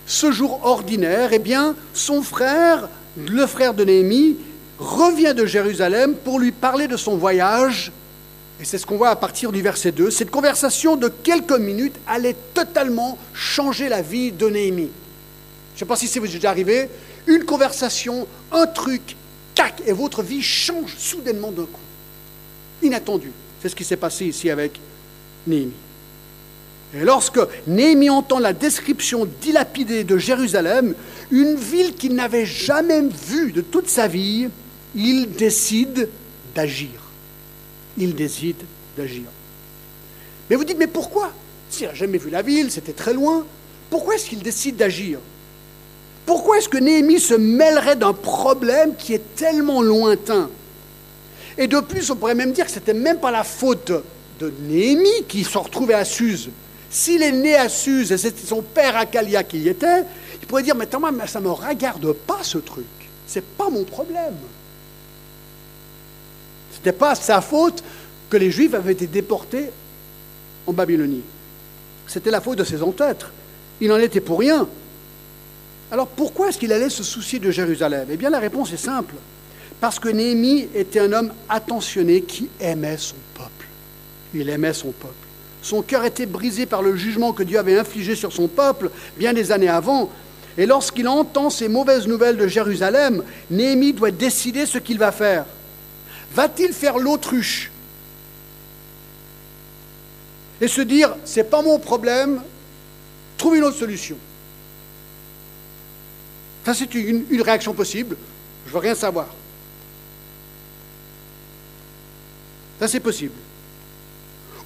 [0.06, 4.38] ce jour ordinaire, eh bien, son frère, le frère de Néhémie,
[4.78, 7.92] revient de Jérusalem pour lui parler de son voyage
[8.62, 10.12] et c'est ce qu'on voit à partir du verset 2.
[10.12, 14.90] Cette conversation de quelques minutes allait totalement changer la vie de Néhémie.
[15.76, 16.90] Je ne sais pas si c'est vous déjà arrivé.
[17.26, 19.16] Une conversation, un truc,
[19.56, 21.80] tac, et votre vie change soudainement d'un coup.
[22.84, 23.32] Inattendu.
[23.62, 24.78] C'est ce qui s'est passé ici avec
[25.48, 25.72] Néhémie.
[26.94, 30.96] Et lorsque Néhémie entend la description dilapidée de Jérusalem,
[31.32, 34.50] une ville qu'il n'avait jamais vue de toute sa vie,
[34.96, 36.10] il décide
[36.56, 37.09] d'agir
[38.00, 38.64] il décide
[38.98, 39.26] d'agir.
[40.50, 41.32] Mais vous dites, mais pourquoi
[41.70, 43.46] S'il n'a jamais vu la ville, c'était très loin,
[43.90, 45.20] pourquoi est-ce qu'il décide d'agir
[46.26, 50.50] Pourquoi est-ce que Néhémie se mêlerait d'un problème qui est tellement lointain
[51.58, 53.92] Et de plus, on pourrait même dire que ce n'était même pas la faute
[54.40, 56.50] de Néhémie qui se retrouvait à Suse.
[56.90, 60.04] S'il est né à Suse et c'était son père Akalia qui y était,
[60.42, 62.86] il pourrait dire Mais Thomas, ça ne me regarde pas ce truc.
[63.28, 64.36] Ce n'est pas mon problème.
[66.80, 67.84] Ce n'était pas sa faute
[68.30, 69.70] que les Juifs avaient été déportés
[70.66, 71.24] en Babylonie.
[72.08, 73.32] C'était la faute de ses ancêtres.
[73.82, 74.68] Il n'en était pour rien.
[75.92, 78.08] Alors pourquoi est-ce qu'il allait se soucier de Jérusalem?
[78.10, 79.16] Eh bien la réponse est simple.
[79.82, 83.66] Parce que Néhémie était un homme attentionné qui aimait son peuple.
[84.34, 85.14] Il aimait son peuple.
[85.62, 89.34] Son cœur était brisé par le jugement que Dieu avait infligé sur son peuple bien
[89.34, 90.10] des années avant.
[90.58, 95.46] Et lorsqu'il entend ces mauvaises nouvelles de Jérusalem, Néhémie doit décider ce qu'il va faire.
[96.34, 97.72] Va-t-il faire l'autruche
[100.62, 102.42] et se dire c'est pas mon problème,
[103.38, 104.18] trouve une autre solution
[106.66, 108.18] Ça, c'est une, réaction possible.
[108.68, 109.28] Je veux rien savoir.
[112.80, 113.34] Ça, c'est possible.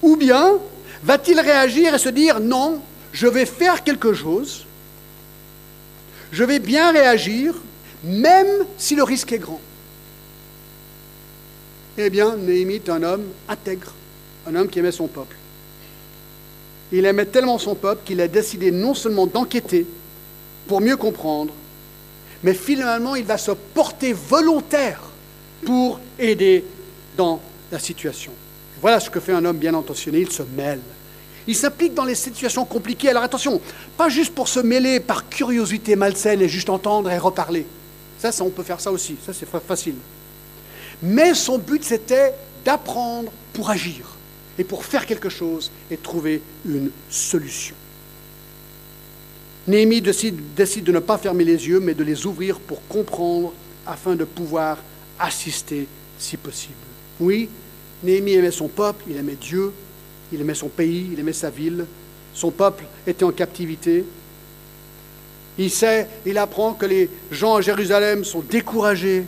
[0.02, 0.58] Ou bien,
[1.02, 2.80] va-t-il réagir et se dire, non,
[3.12, 4.66] je vais faire quelque chose,
[6.30, 7.54] je vais bien réagir,
[8.02, 9.60] même si le risque est grand
[11.96, 13.92] Eh bien, Néhémie est un homme intègre,
[14.46, 15.36] un homme qui aimait son peuple.
[16.92, 19.86] Il aimait tellement son peuple qu'il a décidé non seulement d'enquêter
[20.66, 21.52] pour mieux comprendre,
[22.42, 25.00] mais finalement il va se porter volontaire
[25.64, 26.64] pour aider
[27.16, 28.32] dans la situation.
[28.80, 30.80] Voilà ce que fait un homme bien intentionné, il se mêle.
[31.46, 33.10] Il s'implique dans les situations compliquées.
[33.10, 33.60] Alors attention,
[33.96, 37.66] pas juste pour se mêler par curiosité malsaine et juste entendre et reparler.
[38.18, 39.94] Ça, ça on peut faire ça aussi, ça c'est facile.
[41.04, 44.16] Mais son but c'était d'apprendre pour agir
[44.58, 47.76] et pour faire quelque chose et trouver une solution.
[49.66, 53.52] Néhémie décide, de ne pas fermer les yeux, mais de les ouvrir pour comprendre
[53.86, 54.78] afin de pouvoir
[55.18, 55.86] assister
[56.18, 56.74] si possible.
[57.20, 57.48] Oui,
[58.02, 59.72] Néhémie aimait son peuple, il aimait Dieu,
[60.32, 61.86] il aimait son pays, il aimait sa ville.
[62.34, 64.04] Son peuple était en captivité.
[65.58, 69.24] Il sait, il apprend que les gens à Jérusalem sont découragés.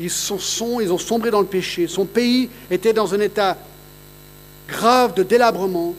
[0.00, 1.88] Ils, sont, ils ont sombré dans le péché.
[1.88, 3.56] Son pays était dans un état
[4.68, 5.94] grave de délabrement.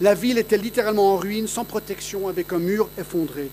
[0.00, 3.50] La ville était littéralement en ruine, sans protection, avec un mur effondré.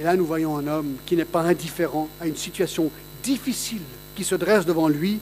[0.00, 2.90] Et là, nous voyons un homme qui n'est pas indifférent à une situation
[3.22, 3.82] difficile
[4.14, 5.20] qui se dresse devant lui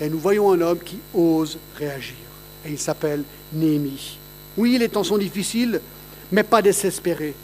[0.00, 2.14] et nous voyons un homme qui ose réagir.
[2.64, 4.18] Et il s'appelle Néhémie.
[4.56, 5.80] Oui, les temps sont difficiles,
[6.32, 7.34] mais pas désespérés.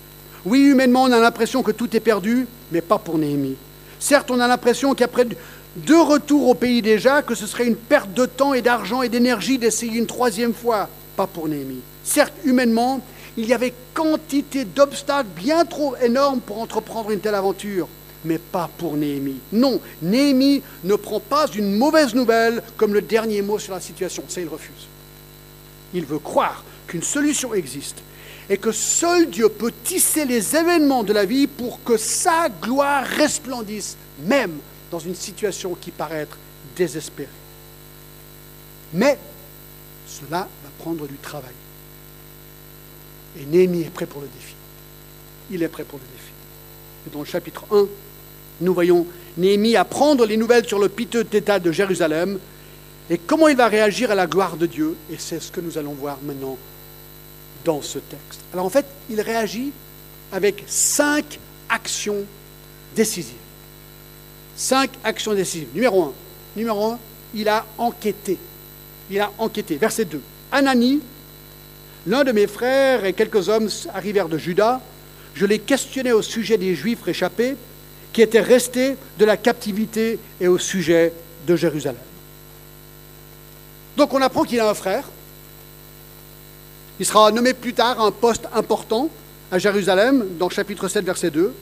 [0.45, 3.57] Oui, humainement, on a l'impression que tout est perdu, mais pas pour Néhémie.
[3.99, 5.27] Certes, on a l'impression qu'après
[5.77, 9.09] deux retours au pays déjà, que ce serait une perte de temps et d'argent et
[9.09, 10.89] d'énergie d'essayer une troisième fois.
[11.17, 11.81] Pas pour Néhémie.
[12.05, 13.01] Certes, humainement,
[13.37, 17.89] il y avait quantité d'obstacles bien trop énormes pour entreprendre une telle aventure
[18.27, 19.41] mais pas pour Néhémie.
[19.53, 24.25] Non, Néhémie ne prend pas une mauvaise nouvelle comme le dernier mot sur la situation.
[24.29, 24.89] Ça, il refuse.
[25.95, 28.03] Il veut croire qu'une solution existe
[28.49, 33.05] et que seul Dieu peut tisser les événements de la vie pour que sa gloire
[33.05, 34.59] resplendisse, même
[34.91, 36.39] dans une situation qui paraît être
[36.77, 37.29] désespérée.
[38.95, 39.19] Mais
[40.07, 41.55] cela va prendre du travail.
[43.39, 44.55] Et Néhémie est prêt pour le défi.
[45.51, 46.31] Il est prêt pour le défi.
[47.07, 47.87] Et dans le chapitre 1,
[48.61, 49.07] nous voyons
[49.37, 52.39] Néhémie apprendre les nouvelles sur le piteux état de Jérusalem
[53.11, 54.97] et comment il va réagir à la gloire de Dieu.
[55.11, 56.57] Et c'est ce que nous allons voir maintenant
[57.67, 58.41] dans ce texte.
[58.55, 59.73] Alors en fait, il réagit
[60.33, 62.25] avec cinq actions
[62.95, 63.35] décisives.
[64.57, 65.69] Cinq actions décisives.
[65.75, 66.13] Numéro un,
[66.57, 66.99] numéro un
[67.35, 68.39] il a enquêté.
[69.11, 69.77] Il a enquêté.
[69.77, 70.23] Verset 2.
[70.53, 71.01] Anani,
[72.07, 74.81] l'un de mes frères et quelques hommes arrivèrent de Juda.
[75.35, 77.57] Je les questionnais au sujet des Juifs réchappés
[78.13, 81.13] qui était resté de la captivité et au sujet
[81.47, 82.01] de Jérusalem.
[83.97, 85.05] Donc on apprend qu'il a un frère.
[86.99, 89.09] Il sera nommé plus tard un poste important
[89.51, 91.55] à Jérusalem, dans chapitre 7, verset 2.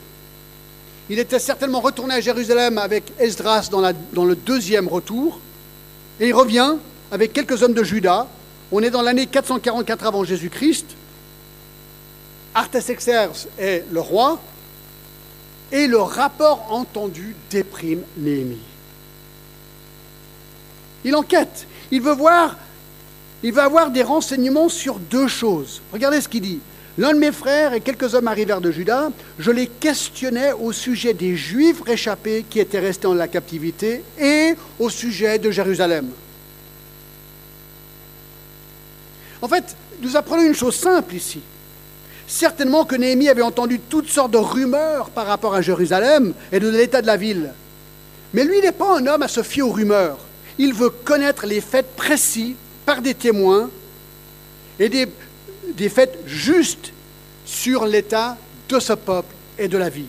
[1.10, 5.38] Il était certainement retourné à Jérusalem avec Esdras dans, dans le deuxième retour.
[6.20, 6.76] Et il revient
[7.10, 8.26] avec quelques hommes de Juda.
[8.72, 10.86] On est dans l'année 444 avant Jésus-Christ.
[12.54, 14.40] Artaxerxès est le roi,
[15.72, 18.58] et le rapport entendu déprime Néhémie.
[21.04, 22.56] Il enquête, il veut voir,
[23.44, 25.82] il veut avoir des renseignements sur deux choses.
[25.92, 26.60] Regardez ce qu'il dit.
[26.96, 29.10] L'un de mes frères et quelques hommes arrivèrent de Juda.
[29.38, 34.54] Je les questionnais au sujet des Juifs réchappés qui étaient restés en la captivité et
[34.78, 36.08] au sujet de Jérusalem.
[39.42, 41.42] En fait, nous apprenons une chose simple ici.
[42.26, 46.70] Certainement que Néhémie avait entendu toutes sortes de rumeurs par rapport à Jérusalem et de
[46.70, 47.52] l'état de la ville.
[48.32, 50.16] Mais lui n'est pas un homme à se fier aux rumeurs.
[50.56, 53.70] Il veut connaître les faits précis par des témoins
[54.78, 56.92] et des, faits justes
[57.44, 58.36] sur l'état
[58.68, 60.06] de ce peuple et de la vie,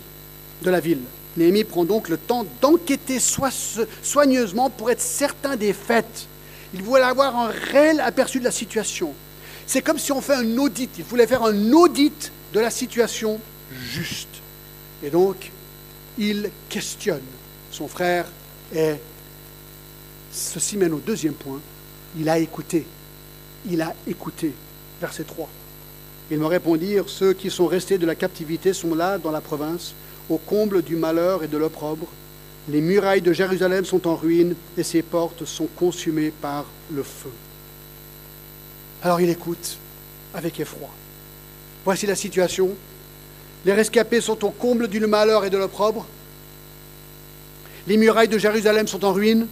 [0.62, 1.02] de la ville.
[1.38, 6.28] Néhémie prend donc le temps d'enquêter soigneusement pour être certain des faits.
[6.74, 9.14] Il voulait avoir un réel aperçu de la situation.
[9.68, 10.90] C'est comme si on fait un audit.
[10.98, 13.40] Il voulait faire un audit de la situation
[13.92, 14.30] juste.
[15.04, 15.52] Et donc,
[16.18, 17.22] il questionne
[17.72, 18.26] son frère
[18.74, 18.94] et
[20.32, 21.60] ceci mène au deuxième point.
[22.18, 22.86] Il a écouté.
[23.70, 24.54] Il a écouté.
[25.02, 25.50] Verset 3.
[26.32, 29.94] Ils me répondirent, ceux qui sont restés de la captivité sont là dans la province,
[30.30, 32.08] au comble du malheur et de l'opprobre.
[32.68, 37.30] Les murailles de Jérusalem sont en ruine et ses portes sont consumées par le feu.
[39.04, 39.78] Alors il écoute
[40.34, 40.90] avec effroi.
[41.84, 42.72] Voici la situation.
[43.66, 46.08] Les rescapés sont au comble du malheur et de l'opprobre.
[47.88, 49.46] Les murailles de Jérusalem sont en ruine.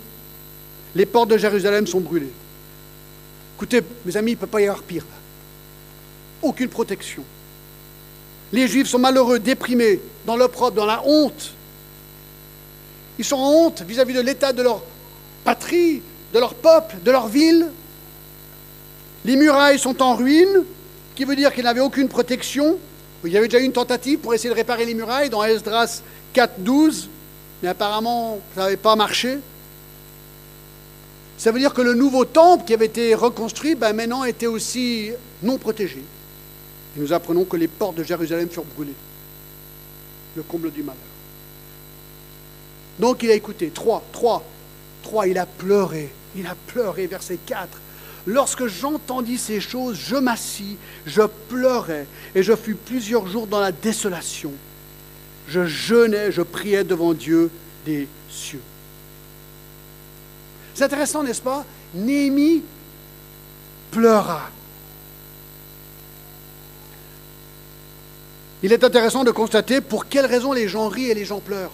[0.95, 2.34] Les portes de Jérusalem sont brûlées.
[3.57, 5.05] Écoutez, mes amis, il ne peut pas y avoir pire.
[6.41, 7.23] Aucune protection.
[8.51, 11.51] Les Juifs sont malheureux, déprimés, dans l'opprobre, dans la honte.
[13.17, 14.81] Ils sont en honte vis-à-vis de l'état de leur
[15.43, 16.01] patrie,
[16.33, 17.67] de leur peuple, de leur ville.
[19.25, 20.63] Les murailles sont en ruine,
[21.15, 22.77] qui veut dire qu'ils n'avaient aucune protection.
[23.23, 26.01] Il y avait déjà une tentative pour essayer de réparer les murailles dans Esdras
[26.35, 27.07] 4.12,
[27.61, 29.39] mais apparemment ça n'avait pas marché.
[31.43, 35.12] Ça veut dire que le nouveau temple qui avait été reconstruit, ben maintenant était aussi
[35.41, 36.01] non protégé.
[36.95, 38.93] Et nous apprenons que les portes de Jérusalem furent brûlées.
[40.38, 41.01] Le comble du malheur.
[42.97, 43.71] Donc il a écouté.
[43.71, 44.41] 3, 3,
[45.01, 46.13] 3, il a pleuré.
[46.38, 47.67] Il a pleuré, verset 4.
[48.25, 53.73] Lorsque j'entendis ces choses, je m'assis, je pleurais, et je fus plusieurs jours dans la
[53.73, 54.53] désolation.
[55.49, 57.51] Je jeûnais, je priais devant Dieu
[57.86, 58.62] des cieux.
[60.73, 61.65] C'est intéressant, n'est-ce pas?
[61.93, 62.63] Néhémie
[63.91, 64.49] pleura.
[68.63, 71.71] Il est intéressant de constater pour quelles raisons les gens rient et les gens pleurent.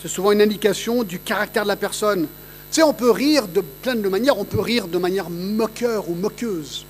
[0.00, 2.22] C'est souvent une indication du caractère de la personne.
[2.70, 4.38] Tu sais, on peut rire de plein de manières.
[4.38, 6.86] On peut rire de manière moqueur ou moqueuse.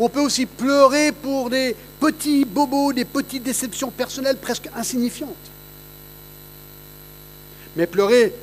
[0.00, 5.34] On peut aussi pleurer pour des petits bobos, des petites déceptions personnelles presque insignifiantes.
[7.76, 8.34] Mais pleurer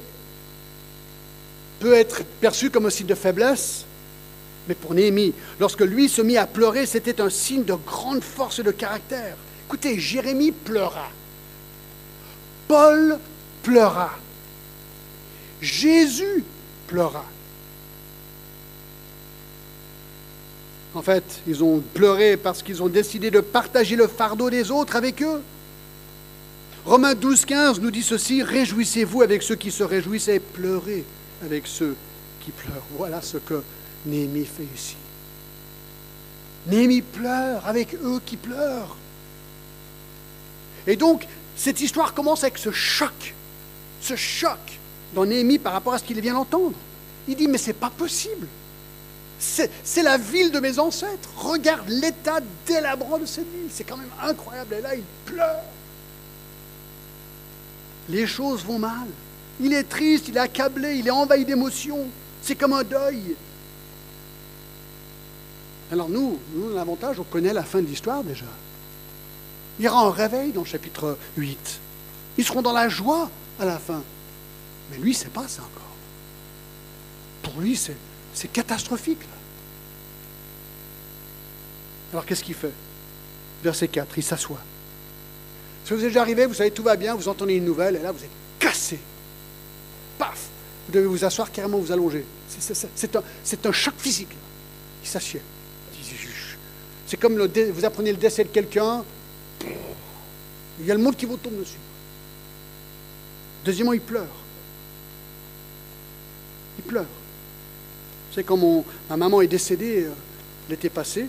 [1.86, 3.86] peut être perçu comme un signe de faiblesse,
[4.68, 8.60] mais pour Néhémie, lorsque lui se mit à pleurer, c'était un signe de grande force
[8.60, 9.38] de caractère.
[9.68, 11.10] Écoutez, Jérémie pleura.
[12.68, 13.20] Paul
[13.62, 14.10] pleura.
[15.62, 16.44] Jésus
[16.88, 17.24] pleura.
[20.96, 24.96] En fait, ils ont pleuré parce qu'ils ont décidé de partager le fardeau des autres
[24.96, 25.44] avec eux.
[26.84, 31.04] Romains 12, 15 nous dit ceci, Réjouissez-vous avec ceux qui se réjouissent et pleurez
[31.44, 31.96] avec ceux
[32.42, 32.84] qui pleurent.
[32.98, 33.64] Voilà ce que
[34.06, 34.96] Néhémie fait ici.
[36.68, 38.96] Néhémie pleure avec eux qui pleurent.
[40.88, 43.34] Et donc, cette histoire commence avec ce choc,
[44.02, 44.80] ce choc
[45.14, 46.76] dans Néhémie par rapport à ce qu'il vient d'entendre.
[47.28, 48.48] Il dit, mais c'est pas possible.
[49.40, 51.30] C'est la ville de mes ancêtres.
[51.38, 53.70] Regarde l'état délabrant de cette ville.
[53.70, 54.76] C'est quand même incroyable.
[54.76, 55.62] Et là, il pleure.
[58.10, 59.08] Les choses vont mal.
[59.62, 62.08] Il est triste, il est accablé, il est envahi d'émotions.
[62.42, 63.36] C'est comme un deuil.
[65.92, 68.46] Alors nous, nous, l'avantage, on connaît la fin de l'histoire déjà.
[69.80, 71.80] Il y aura un réveil dans le chapitre 8.
[72.38, 74.02] Ils seront dans la joie à la fin.
[74.92, 75.82] Mais lui, c'est pas ça encore.
[77.44, 79.22] Pour lui, c'est catastrophique.
[82.12, 82.74] Alors qu'est-ce qu'il fait?
[83.64, 84.62] Verset 4, il s'assoit.
[85.86, 88.00] Si vous êtes déjà arrivé, vous savez, tout va bien, vous entendez une nouvelle, et
[88.00, 89.00] là, vous êtes cassé.
[90.88, 92.24] Vous devez vous asseoir, carrément vous allonger.
[92.48, 93.24] C'est un,
[93.64, 94.36] un, choc physique.
[95.04, 95.42] Il s'assied.
[97.08, 99.04] C'est comme le, vous apprenez le décès de quelqu'un,
[100.80, 101.78] il y a le monde qui vous tombe dessus.
[103.64, 104.28] Deuxièmement, il pleure.
[106.78, 107.06] Il pleure.
[108.34, 108.60] C'est quand
[109.10, 110.12] ma maman est décédée euh,
[110.70, 111.26] l'été passé,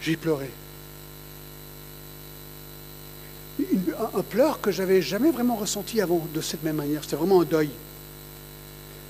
[0.00, 0.50] j'ai pleuré.
[4.14, 7.02] Un, pleur que j'avais jamais vraiment ressenti avant de cette même manière.
[7.02, 7.70] C'était vraiment un deuil.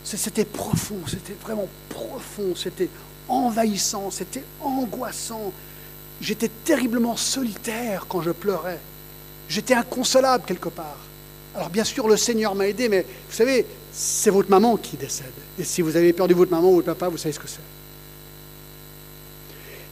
[0.04, 2.88] C'était profond, c'était vraiment profond, c'était
[3.28, 5.52] envahissant, c'était angoissant.
[6.20, 8.80] J'étais terriblement solitaire quand je pleurais.
[9.48, 10.98] J'étais inconsolable quelque part.
[11.54, 15.32] Alors bien sûr, le Seigneur m'a aidé, mais vous savez, c'est votre maman qui décède.
[15.58, 17.60] Et si vous avez perdu votre maman ou votre papa, vous savez ce que c'est.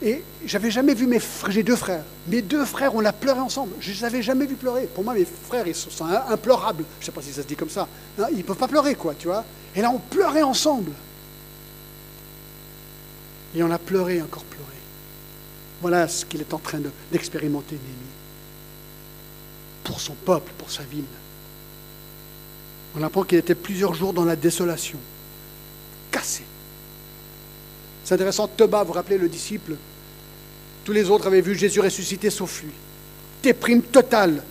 [0.02, 2.04] Et j'avais jamais vu mes frères, j'ai deux frères.
[2.26, 3.74] Mes deux frères, on a pleuré ensemble.
[3.80, 4.86] Je ne les avais jamais vus pleurer.
[4.86, 6.84] Pour moi, mes frères, ils sont implorables.
[7.00, 7.86] Je ne sais pas si ça se dit comme ça.
[8.30, 9.44] Ils ne peuvent pas pleurer, quoi, tu vois.
[9.76, 10.92] Et là, on pleurait ensemble.
[13.54, 14.64] Et on a pleuré, encore pleuré.
[15.82, 16.80] Voilà ce qu'il est en train
[17.12, 17.96] d'expérimenter, Néhémie.
[19.84, 21.04] Pour son peuple, pour sa ville.
[22.96, 24.98] On apprend qu'il était plusieurs jours dans la désolation,
[26.10, 26.42] cassé.
[28.04, 29.76] C'est intéressant, Toba, vous rappelez le disciple
[30.84, 32.72] Tous les autres avaient vu Jésus ressusciter sauf lui.
[33.42, 34.42] Déprime totale.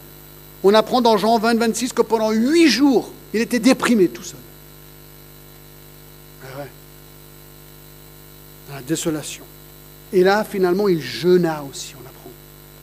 [0.64, 4.40] On apprend dans Jean 20, 26 que pendant huit jours, il était déprimé tout seul.
[6.44, 6.66] Ah
[8.70, 9.44] dans la désolation.
[10.12, 12.30] Et là, finalement, il jeûna aussi, on apprend.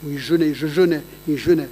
[0.06, 1.68] Il jeûnait, je jeûnais, il jeûnait.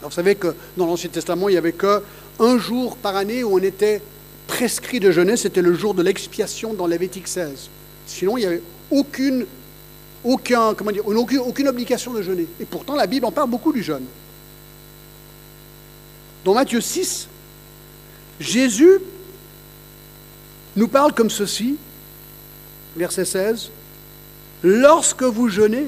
[0.00, 3.54] Alors, vous savez que dans l'Ancien Testament, il n'y avait qu'un jour par année où
[3.54, 4.00] on était
[4.46, 7.68] prescrit de jeûner, c'était le jour de l'expiation dans Lévitique 16.
[8.06, 9.46] Sinon, il n'y avait aucune,
[10.24, 12.46] aucun, comment dire, aucune, obligation de jeûner.
[12.60, 14.04] Et pourtant, la Bible en parle beaucoup du jeûne.
[16.44, 17.28] Dans Matthieu 6,
[18.38, 19.00] Jésus
[20.76, 21.76] nous parle comme ceci,
[22.96, 23.70] verset 16,
[24.62, 25.86] Lorsque vous jeûnez,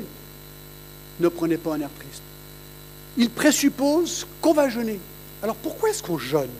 [1.20, 2.22] ne prenez pas un air triste.
[3.16, 5.00] Il présuppose qu'on va jeûner.
[5.42, 6.50] Alors pourquoi est-ce qu'on jeûne?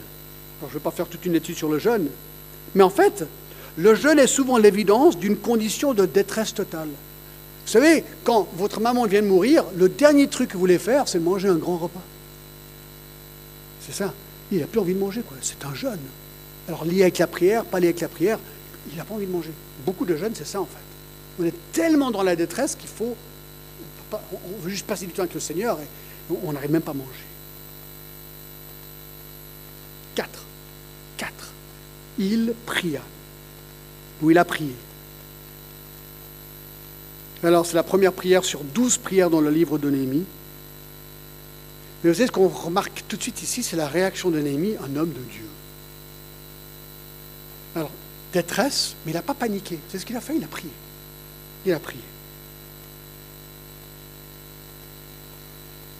[0.61, 2.09] Je ne vais pas faire toute une étude sur le jeûne,
[2.75, 3.25] mais en fait,
[3.77, 6.89] le jeûne est souvent l'évidence d'une condition de détresse totale.
[7.69, 11.07] Vous savez, quand votre maman vient de mourir, le dernier truc que vous voulez faire,
[11.07, 12.01] c'est manger un grand repas.
[13.79, 14.11] C'est ça.
[14.51, 15.37] Il n'a plus envie de manger, quoi.
[15.39, 15.99] C'est un jeûne.
[16.67, 18.39] Alors lié avec la prière, pas lié avec la prière,
[18.89, 19.51] il n'a pas envie de manger.
[19.85, 20.81] Beaucoup de jeunes, c'est ça en fait.
[21.39, 23.15] On est tellement dans la détresse qu'il faut.
[24.11, 26.95] On, veut juste passer du temps avec le Seigneur et on n'arrive même pas à
[26.95, 27.25] manger.
[30.15, 30.43] Quatre.
[31.17, 31.51] Quatre.
[32.17, 33.01] Il pria.
[34.23, 34.73] Ou il a prié.
[37.43, 40.25] Alors, c'est la première prière sur douze prières dans le livre de Néhémie.
[42.03, 44.75] Mais vous savez, ce qu'on remarque tout de suite ici, c'est la réaction de Néhémie,
[44.81, 45.45] un homme de Dieu.
[47.75, 47.91] Alors,
[48.33, 49.79] détresse, mais il n'a pas paniqué.
[49.89, 50.71] C'est ce qu'il a fait, il a prié.
[51.65, 52.01] Il a prié.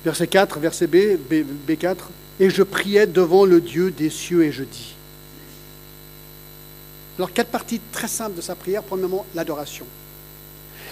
[0.04, 1.98] Verset 4, verset B, B, B4.
[2.42, 4.96] Et je priais devant le Dieu des cieux et je dis.
[7.18, 8.84] Alors, quatre parties très simples de sa prière.
[8.84, 9.86] Premièrement, l'adoration.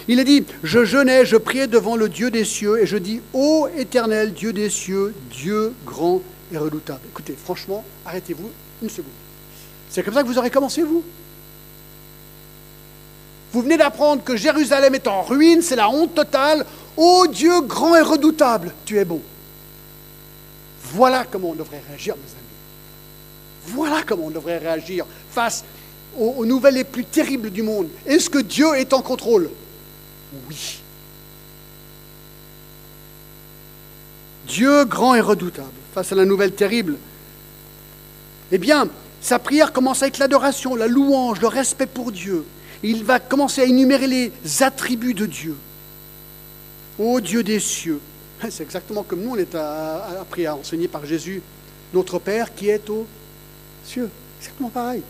[0.08, 3.20] Il a dit, je jeûnais, je priais devant le Dieu des cieux et je dis,
[3.34, 7.00] ô éternel Dieu des cieux, Dieu grand et redoutable.
[7.10, 8.50] Écoutez, franchement, arrêtez-vous
[8.82, 9.12] une seconde.
[9.90, 11.04] C'est comme ça que vous aurez commencé, vous?
[13.52, 16.64] Vous venez d'apprendre que Jérusalem est en ruine, c'est la honte totale.
[16.96, 19.20] Ô Dieu grand et redoutable, tu es bon.
[20.84, 23.76] Voilà comment on devrait réagir, mes amis.
[23.76, 25.64] Voilà comment on devrait réagir face
[26.18, 27.88] aux, nouvelles les plus terribles du monde.
[28.06, 29.50] Est-ce que Dieu est en contrôle?
[30.48, 30.80] Oui.
[34.46, 36.96] Dieu grand et redoutable face à la nouvelle terrible.
[38.50, 38.88] Eh bien,
[39.20, 42.44] sa prière commence avec l'adoration, la louange, le respect pour Dieu.
[42.82, 45.56] Il va commencer à énumérer les attributs de Dieu.
[46.98, 48.00] Ô Dieu des cieux,
[48.50, 51.42] c'est exactement comme nous, on est appris à enseigner par Jésus,
[51.92, 53.06] notre Père qui est aux
[53.84, 54.10] cieux.
[54.40, 55.02] Exactement pareil.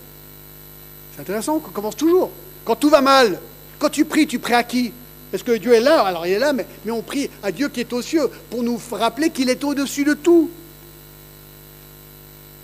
[1.15, 2.31] C'est intéressant qu'on commence toujours.
[2.65, 3.39] Quand tout va mal,
[3.79, 4.93] quand tu pries, tu pries à qui?
[5.33, 7.81] Est-ce que Dieu est là Alors il est là, mais, on prie à Dieu qui
[7.81, 10.51] est aux cieux pour nous rappeler qu'il est au-dessus de tout.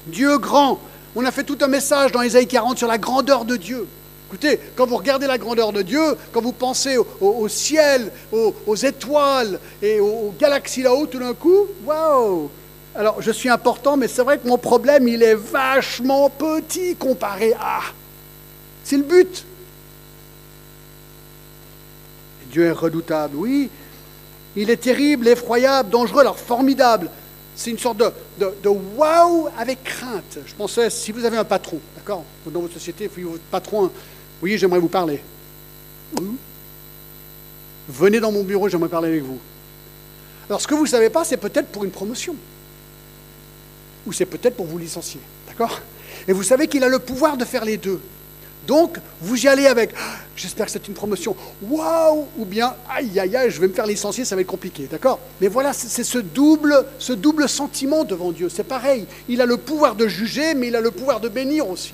[0.07, 0.81] Dieu grand.
[1.17, 3.87] On a fait tout un message dans Ésaïe 40 sur la grandeur de Dieu.
[4.29, 9.61] Écoutez, quand vous regardez la grandeur de Dieu, quand vous pensez au, ciel, aux, étoiles
[9.81, 12.51] et aux, galaxies là-haut, tout d'un coup, waouh
[12.97, 17.53] Alors, je suis important, mais c'est vrai que mon problème, il est vachement petit comparé
[17.61, 17.81] à
[18.85, 19.45] c'est le but.
[22.51, 23.71] Dieu est redoutable, oui.
[24.57, 27.11] Il est terrible, effroyable, dangereux, alors formidable.
[27.57, 30.39] C'est une sorte de, de, wow avec crainte.
[30.45, 33.91] Je pensais, si vous avez un patron, d'accord, dans votre société, votre patron,
[34.43, 35.23] oui, j'aimerais vous parler.
[37.89, 39.39] Venez dans mon bureau, j'aimerais parler avec vous.
[40.49, 42.35] Alors, ce que vous ne savez pas, c'est peut-être pour une promotion.
[44.07, 45.21] Ou c'est peut-être pour vous licencier.
[45.49, 45.81] D'accord?
[46.27, 48.01] Et vous savez qu'il a le pouvoir de faire les deux.
[48.67, 53.19] Donc, vous y allez avec ah, j'espère que c'est une promotion, waouh Ou bien aïe
[53.19, 55.19] aïe aïe, je vais me faire licencier, ça va être compliqué, d'accord?
[55.41, 58.49] Mais voilà, c'est ce double, ce double sentiment devant Dieu.
[58.49, 59.07] C'est pareil.
[59.29, 61.93] Il a le pouvoir de juger, mais il a le pouvoir de bénir aussi.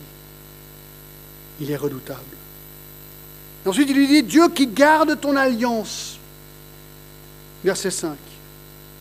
[1.60, 2.20] Il est redoutable.
[3.66, 6.18] ensuite, il lui dit Dieu qui garde ton alliance.
[7.64, 8.16] Verset 5.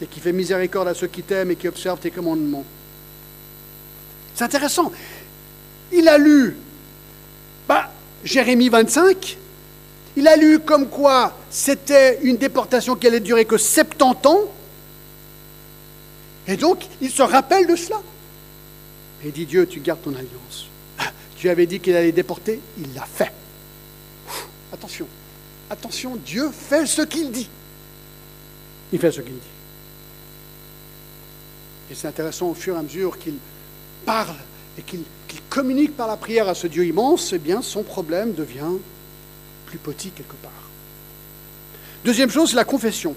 [0.01, 2.65] Et qui fait miséricorde à ceux qui t'aiment et qui observent tes commandements.
[4.36, 4.91] C'est intéressant.
[5.91, 6.55] Il a lu
[7.70, 7.91] bah,
[8.24, 9.38] Jérémie 25,
[10.17, 14.39] Il a lu comme quoi c'était une déportation qui allait durer que 70 ans.
[16.47, 17.97] Et donc, il se rappelle de cela.
[19.24, 20.67] Et dit Dieu, tu gardes ton alliance.
[21.38, 23.32] Tu avais dit qu'il allait déporter, il l'a fait.
[24.74, 25.07] Attention,
[25.70, 27.49] attention, Dieu fait ce qu'il dit.
[28.91, 29.53] Il fait ce qu'il dit.
[31.91, 33.38] Et c'est intéressant au fur et à mesure qu'il
[34.05, 34.36] parle
[34.78, 35.03] et qu'il
[35.49, 38.77] communique par la prière à ce Dieu immense, eh bien son problème devient
[39.65, 40.51] plus petit quelque part.
[42.05, 43.15] Deuxième chose, la confession.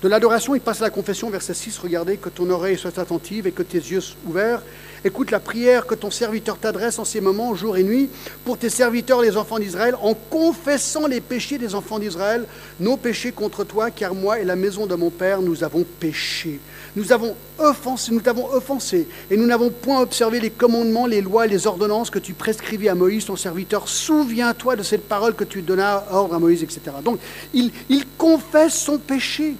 [0.00, 3.48] De l'adoration, il passe à la confession, verset 6, regardez, que ton oreille soit attentive
[3.48, 4.62] et que tes yeux ouverts.
[5.04, 8.08] Écoute la prière que ton serviteur t'adresse en ces moments, jour et nuit,
[8.44, 12.44] pour tes serviteurs, les enfants d'Israël, en confessant les péchés des enfants d'Israël,
[12.78, 16.60] nos péchés contre toi, car moi et la maison de mon Père, nous avons péché.
[16.94, 21.46] Nous avons offensé, nous t'avons offensé, et nous n'avons point observé les commandements, les lois
[21.46, 23.88] et les ordonnances que tu prescrivis à Moïse, ton serviteur.
[23.88, 26.82] Souviens-toi de cette parole que tu donnas ordre à Moïse, etc.
[27.04, 27.18] Donc,
[27.52, 27.72] il
[28.16, 29.56] confesse son péché.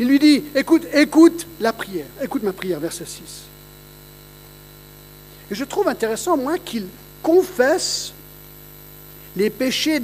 [0.00, 3.20] Il lui dit, écoute, écoute la prière, écoute ma prière, verset 6.
[5.50, 6.86] Et je trouve intéressant, moi, qu'il
[7.22, 8.14] confesse
[9.36, 10.00] les péchés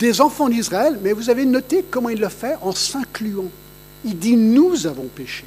[0.00, 3.48] des enfants d'Israël, mais vous avez noté comment il le fait en s'incluant.
[4.04, 5.44] Il dit, nous avons péché.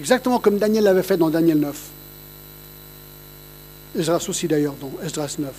[0.00, 1.80] Exactement comme Daniel l'avait fait dans Daniel 9.
[3.98, 5.50] Esdras aussi d'ailleurs dans Esdras 9.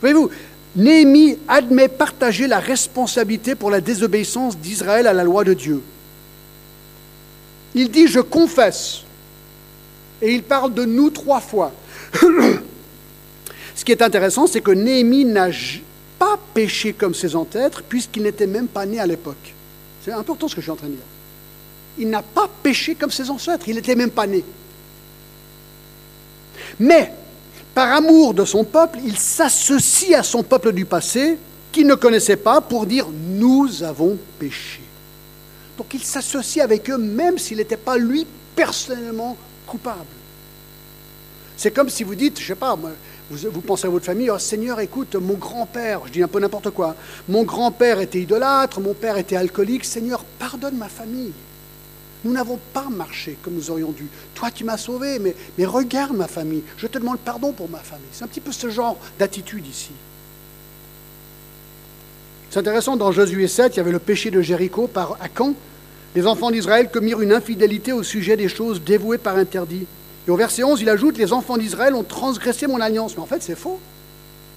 [0.00, 0.28] Voyez-vous,
[0.74, 5.82] Néhémie admet partager la responsabilité pour la désobéissance d'Israël à la loi de Dieu.
[7.74, 9.02] Il dit Je confesse.
[10.22, 11.72] Et il parle de nous trois fois.
[13.74, 15.48] Ce qui est intéressant, c'est que Néhémie n'a
[16.18, 19.54] pas péché comme ses ancêtres, puisqu'il n'était même pas né à l'époque.
[20.04, 21.02] C'est important ce que je suis en train de dire.
[21.98, 24.44] Il n'a pas péché comme ses ancêtres, il n'était même pas né.
[26.78, 27.12] Mais
[27.74, 31.38] par amour de son peuple, il s'associe à son peuple du passé,
[31.70, 34.80] qu'il ne connaissait pas, pour dire Nous avons péché.
[35.78, 40.04] Donc il s'associe avec eux, même s'il n'était pas lui personnellement coupable.
[41.56, 42.76] C'est comme si vous dites, je ne sais pas,
[43.30, 46.40] vous, vous, pensez à votre famille, oh Seigneur, écoute, mon grand-père, je dis un peu
[46.40, 46.94] n'importe quoi,
[47.28, 51.32] mon grand-père était idolâtre, mon père était alcoolique, Seigneur, pardonne ma famille.
[52.24, 54.06] Nous n'avons pas marché comme nous aurions dû.
[54.34, 56.62] Toi, tu m'as sauvé, mais, regarde ma famille.
[56.76, 58.06] Je te demande pardon pour ma famille.
[58.12, 59.90] C'est un petit peu ce genre d'attitude ici.
[62.50, 65.54] C'est intéressant, dans Josué 7, il y avait le péché de Jéricho par Akan.
[66.14, 69.86] Les enfants d'Israël commirent une infidélité au sujet des choses dévouées par interdit.
[70.28, 73.16] Et au verset 11, il ajoute Les enfants d'Israël ont transgressé mon alliance.
[73.16, 73.80] Mais en fait, c'est faux.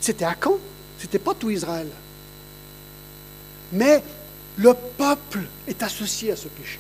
[0.01, 0.57] C'était Akan.
[0.99, 1.87] C'était pas tout Israël.
[3.71, 4.03] Mais
[4.57, 6.79] le peuple est associé à ce péché.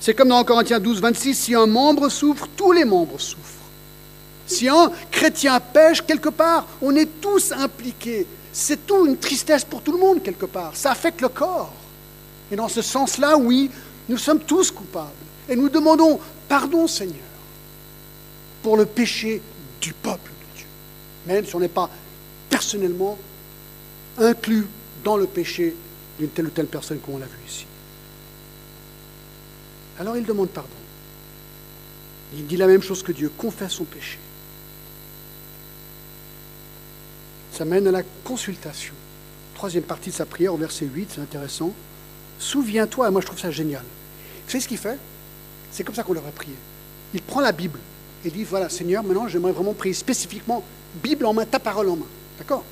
[0.00, 3.42] C'est comme dans Corinthiens 12, 26, si un membre souffre, tous les membres souffrent.
[4.46, 8.26] Si un chrétien pêche quelque part, on est tous impliqués.
[8.52, 10.74] C'est tout une tristesse pour tout le monde quelque part.
[10.74, 11.72] Ça affecte le corps.
[12.50, 13.70] Et dans ce sens-là, oui,
[14.08, 15.10] nous sommes tous coupables.
[15.48, 16.18] Et nous demandons
[16.48, 17.16] pardon, Seigneur,
[18.62, 19.42] pour le péché
[19.80, 20.66] du peuple de Dieu.
[21.26, 21.90] Même si on n'est pas
[22.48, 23.18] personnellement
[24.18, 24.66] inclus
[25.04, 25.76] dans le péché
[26.18, 27.66] d'une telle ou telle personne comme on l'a vu ici.
[29.98, 30.68] Alors il demande pardon.
[32.34, 34.18] Il dit la même chose que Dieu, confesse son péché.
[37.52, 38.94] Ça mène à la consultation.
[39.54, 41.72] Troisième partie de sa prière, au verset 8, c'est intéressant.
[42.38, 43.82] Souviens-toi, moi je trouve ça génial.
[44.44, 44.98] Vous savez ce qu'il fait?
[45.72, 46.54] C'est comme ça qu'on l'aurait prié.
[47.14, 47.78] Il prend la Bible
[48.24, 50.62] et dit, voilà, Seigneur, maintenant j'aimerais vraiment prier spécifiquement,
[51.02, 52.06] Bible en main, ta parole en main.
[52.38, 52.62] D'accord?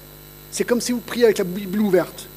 [0.53, 2.29] C'est comme si vous priez avec la Bible ouverte.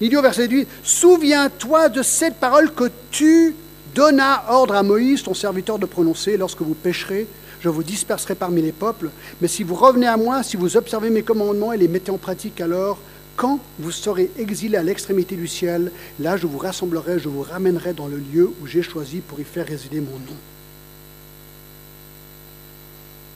[0.00, 3.54] Il dit au verset 8, Souviens-toi de cette parole que tu
[3.94, 7.26] donnas ordre à Moïse, ton serviteur, de prononcer lorsque vous pécherez.
[7.60, 9.10] Je vous disperserai parmi les peuples.
[9.40, 12.18] Mais si vous revenez à moi, si vous observez mes commandements et les mettez en
[12.18, 12.98] pratique, alors,
[13.36, 15.90] quand vous serez exilés à l'extrémité du ciel,
[16.20, 19.44] là je vous rassemblerai, je vous ramènerai dans le lieu où j'ai choisi pour y
[19.44, 20.36] faire résider mon nom.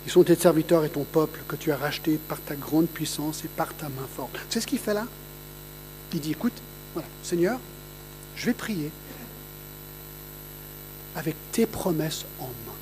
[0.07, 3.45] Ils sont tes serviteurs et ton peuple que tu as racheté par ta grande puissance
[3.45, 4.39] et par ta main forte.
[4.49, 5.05] C'est ce qu'il fait là?
[6.13, 6.55] Il dit, écoute,
[6.95, 7.59] voilà, Seigneur,
[8.37, 8.91] je vais prier
[11.17, 12.75] avec tes promesses en main.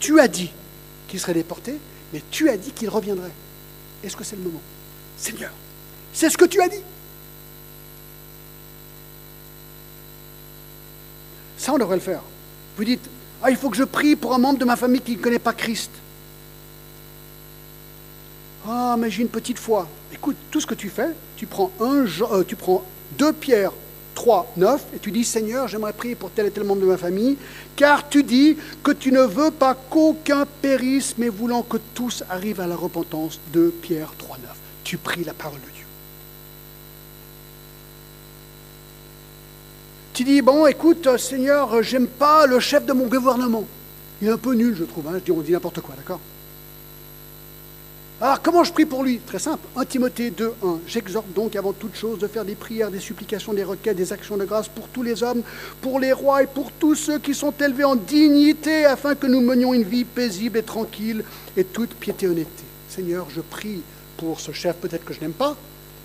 [0.00, 0.50] Tu as dit
[1.08, 1.78] qu'il serait déporté,
[2.12, 3.30] mais tu as dit qu'il reviendrait.
[4.02, 4.60] Est-ce que c'est le moment?
[5.16, 5.52] Seigneur,
[6.12, 6.82] c'est ce que tu as dit.
[11.56, 12.22] Ça, on devrait le faire.
[12.76, 13.08] Vous dites,
[13.42, 15.38] ah, il faut que je prie pour un membre de ma famille qui ne connaît
[15.38, 15.90] pas Christ.
[18.66, 19.88] Ah, mais j'ai une petite foi.
[20.12, 22.84] Écoute, tout ce que tu fais, tu prends, un, euh, tu prends
[23.18, 23.72] 2 Pierre
[24.14, 26.96] 3, 9, et tu dis, Seigneur, j'aimerais prier pour tel et tel membre de ma
[26.96, 27.36] famille,
[27.74, 32.60] car tu dis que tu ne veux pas qu'aucun périsse, mais voulant que tous arrivent
[32.60, 33.40] à la repentance.
[33.52, 34.50] 2 Pierre 3, 9.
[34.84, 35.84] Tu pries la parole de Dieu.
[40.14, 43.64] Tu dis, bon, écoute, Seigneur, j'aime pas le chef de mon gouvernement.
[44.20, 45.08] Il est un peu nul, je trouve.
[45.08, 45.18] Hein.
[45.26, 46.20] Je on dit n'importe quoi, d'accord?
[48.24, 49.18] Alors, comment je prie pour lui?
[49.18, 49.66] Très simple.
[49.74, 50.78] 1 Timothée 2, 1.
[50.86, 54.36] J'exhorte donc avant toute chose de faire des prières, des supplications, des requêtes, des actions
[54.36, 55.42] de grâce pour tous les hommes,
[55.80, 59.40] pour les rois et pour tous ceux qui sont élevés en dignité, afin que nous
[59.40, 61.24] menions une vie paisible et tranquille
[61.56, 62.62] et toute piété et honnêteté.
[62.88, 63.82] Seigneur, je prie
[64.18, 65.56] pour ce chef, peut-être que je n'aime pas,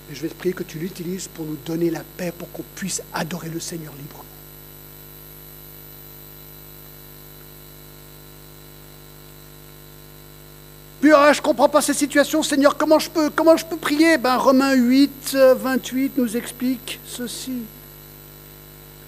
[0.10, 2.66] mais je vais te prier que tu l'utilises pour nous donner la paix, pour qu'on
[2.74, 4.27] puisse adorer le Seigneur librement.
[11.16, 14.18] Ah, je ne comprends pas cette situation, Seigneur, comment je peux, comment je peux prier?
[14.18, 17.54] Ben, Romains 8, 28 nous explique ceci.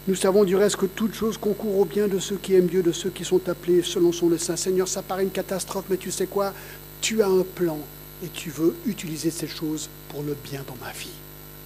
[0.07, 2.81] Nous savons du reste que toute chose concourt au bien de ceux qui aiment Dieu,
[2.81, 4.55] de ceux qui sont appelés selon son dessein.
[4.55, 6.53] Seigneur, ça paraît une catastrophe, mais tu sais quoi?
[7.01, 7.77] Tu as un plan
[8.23, 11.09] et tu veux utiliser ces choses pour le bien dans ma vie.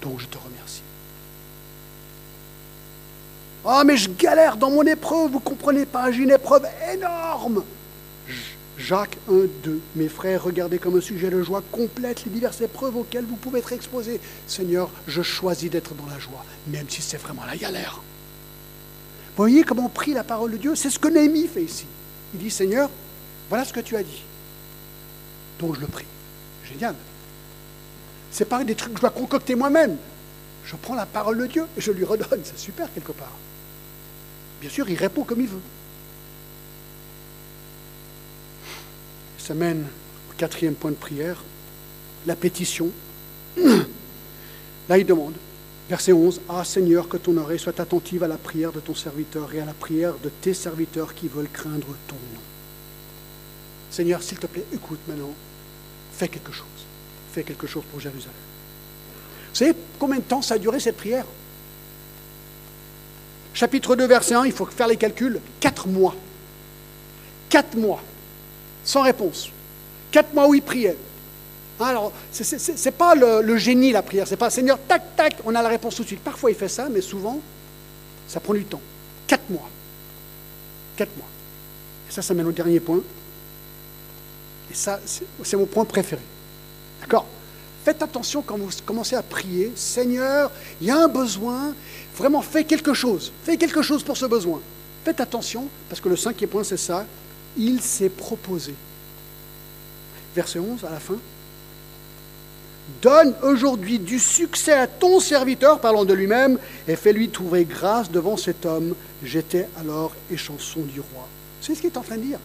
[0.01, 0.81] Donc je te remercie.
[3.65, 7.63] Ah, oh, mais je galère dans mon épreuve, vous comprenez pas, j'ai une épreuve énorme.
[8.77, 9.79] Jacques 1, 2.
[9.95, 13.59] Mes frères, regardez comme un sujet de joie complète les diverses épreuves auxquelles vous pouvez
[13.59, 14.19] être exposés.
[14.47, 18.01] Seigneur, je choisis d'être dans la joie, même si c'est vraiment la galère.
[19.35, 20.75] Vous voyez comment on prie la parole de Dieu?
[20.75, 21.85] C'est ce que Néhémie fait ici.
[22.33, 22.89] Il dit, Seigneur,
[23.49, 24.23] voilà ce que tu as dit.
[25.59, 26.05] Donc je le prie.
[26.65, 26.95] Génial.
[28.31, 29.97] C'est pas des trucs que je dois concocter moi-même.
[30.65, 32.41] Je prends la parole de Dieu et je lui redonne.
[32.43, 33.33] C'est super quelque part.
[34.61, 35.61] Bien sûr, il répond comme il veut.
[39.43, 39.85] Ça mène
[40.29, 41.43] au quatrième point de prière,
[42.25, 42.89] la pétition.
[43.57, 45.33] Là, il demande,
[45.89, 49.53] verset 11, Ah Seigneur, que ton oreille soit attentive à la prière de ton serviteur
[49.53, 52.41] et à la prière de tes serviteurs qui veulent craindre ton nom.
[53.91, 55.33] Seigneur, s'il te plaît, écoute maintenant,
[56.13, 56.65] fais quelque chose.
[57.33, 58.31] Fais quelque chose pour Jérusalem.
[59.51, 61.25] Vous savez combien de temps ça a duré cette prière?
[63.53, 65.41] Chapitre 2, verset 1, il faut faire les calculs.
[65.59, 66.15] Quatre mois.
[67.49, 68.01] Quatre mois
[68.83, 69.49] sans réponse.
[70.11, 70.97] Quatre mois où il priait.
[71.79, 75.61] Alors, ce n'est pas le, génie la prière, c'est pas Seigneur, tac, tac, on a
[75.61, 76.21] la réponse tout de suite.
[76.21, 77.39] Parfois il fait ça, mais souvent,
[78.27, 78.81] ça prend du temps.
[79.27, 79.69] Quatre mois.
[80.95, 81.27] Quatre mois.
[82.09, 83.01] Et ça, ça mène au dernier point.
[84.71, 86.21] Et ça, c'est mon point préféré.
[87.01, 87.25] D'accord?
[87.83, 91.73] Faites attention quand vous commencez à prier, Seigneur, il y a un besoin,
[92.15, 94.61] vraiment fais quelque chose, fais quelque chose pour ce besoin.
[95.03, 97.05] Faites attention, parce que le cinquième point, c'est ça,
[97.57, 98.73] il s'est proposé.
[100.35, 101.17] Verset 11 à la fin.
[103.01, 108.35] Donne aujourd'hui du succès à ton serviteur, parlant de lui-même, et fais-lui trouver grâce devant
[108.35, 108.95] cet homme.
[109.23, 111.27] J'étais alors échanson du roi.
[111.61, 112.39] C'est ce qu'il est en train de dire.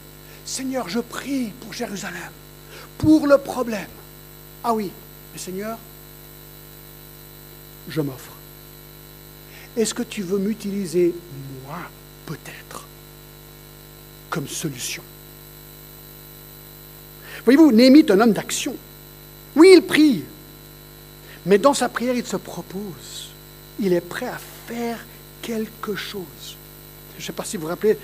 [0.44, 2.30] Seigneur, je prie pour Jérusalem,
[2.98, 3.88] pour le problème.
[4.62, 4.90] Ah oui,
[5.32, 5.76] mais Seigneur,
[7.88, 8.32] je m'offre.
[9.76, 11.14] Est-ce que tu veux m'utiliser,
[11.66, 11.78] moi,
[12.26, 12.87] peut-être
[14.30, 15.02] comme solution.
[17.44, 18.76] Voyez-vous, Néhémie est un homme d'action.
[19.56, 20.24] Oui, il prie,
[21.46, 23.30] mais dans sa prière, il se propose.
[23.80, 24.98] Il est prêt à faire
[25.40, 26.56] quelque chose.
[27.16, 27.96] Je ne sais pas si vous vous rappelez,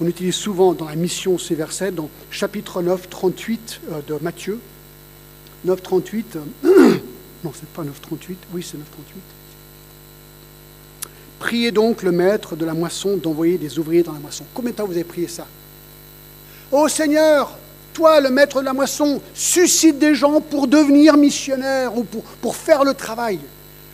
[0.00, 4.58] on utilise souvent dans la mission ces versets, dans chapitre 9, 38 euh, de Matthieu.
[5.64, 6.36] 9, 38.
[6.64, 6.98] Euh,
[7.44, 8.38] non, c'est pas 9, 38.
[8.52, 9.35] Oui, c'est 9, 38.
[11.38, 14.44] Priez donc le maître de la moisson d'envoyer des ouvriers dans la moisson.
[14.54, 15.46] Combien de temps vous avez prié ça?
[16.72, 17.56] Ô Seigneur,
[17.92, 22.84] toi, le maître de la moisson, suscite des gens pour devenir missionnaires ou pour, faire
[22.84, 23.38] le travail.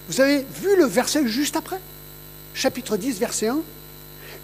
[0.09, 1.79] Vous avez vu le verset juste après?
[2.55, 3.59] Chapitre 10, verset 1.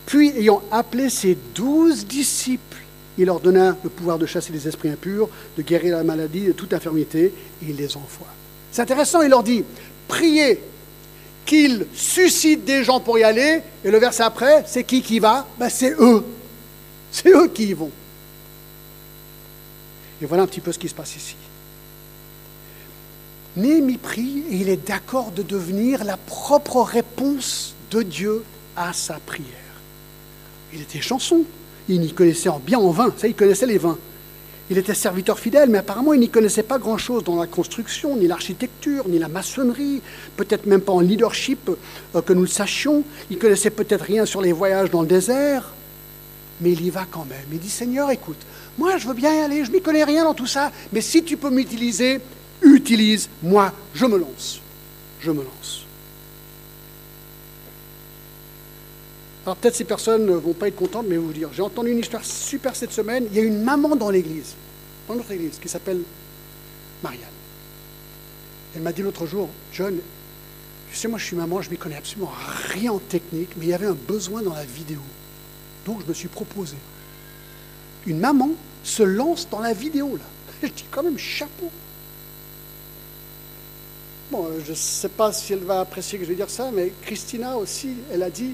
[0.07, 2.79] Puis, ayant appelé ses douze disciples,
[3.19, 6.53] il leur donna le pouvoir de chasser les esprits impurs, de guérir la maladie, de
[6.53, 7.25] toute infirmité,
[7.63, 8.29] et il les envoie.
[8.71, 9.65] C'est intéressant, il leur dit,
[10.07, 10.61] priez
[11.49, 15.47] qu'il suscite des gens pour y aller, et le verset après, c'est qui qui va?
[15.59, 16.23] Ben, C'est eux.
[17.11, 17.91] C'est eux qui y vont.
[20.21, 21.37] Et voilà un petit peu ce qui se passe ici.
[23.57, 28.45] Néhémie prie et il est d'accord de devenir la propre réponse de Dieu
[28.77, 29.49] à sa prière.
[30.75, 31.45] Il était chanson,
[31.89, 33.99] il y connaissait bien en vin, ça il connaissait les vins.
[34.71, 38.27] Il était serviteur fidèle, mais apparemment il n'y connaissait pas grand-chose dans la construction, ni
[38.27, 40.03] l'architecture, ni la maçonnerie,
[40.37, 41.71] peut-être même pas en leadership
[42.15, 43.03] euh, que nous le sachions.
[43.31, 45.73] Il connaissait peut-être rien sur les voyages dans le désert,
[46.61, 47.47] mais il y va quand même.
[47.51, 48.41] Il dit Seigneur, écoute,
[48.77, 51.25] moi je veux bien y aller, je n'y connais rien dans tout ça, mais si
[51.25, 52.21] tu peux m'utiliser,
[52.63, 54.61] utilise, moi je me lance.
[55.21, 55.88] Je me lance.
[59.49, 62.01] Alors peut-être ces personnes ne vont pas être contentes, mais vous dire, j'ai entendu une
[62.01, 63.25] histoire super cette semaine.
[63.31, 64.55] Il y a une maman dans l'église,
[65.09, 66.03] dans notre église, qui s'appelle
[67.03, 67.23] Marianne.
[68.77, 69.97] Elle m'a dit l'autre jour, John,
[70.91, 72.31] tu sais, moi je suis maman, je ne m'y connais absolument
[72.75, 75.01] rien en technique, mais il y avait un besoin dans la vidéo.
[75.87, 76.77] Donc je me suis proposé.
[78.07, 78.51] Une maman
[78.85, 80.25] se lance dans la vidéo, là.
[80.63, 81.71] Je dis quand même chapeau.
[84.31, 86.93] Bon, je ne sais pas si elle va apprécier que je vais dire ça, mais
[87.01, 88.53] Christina aussi, elle a dit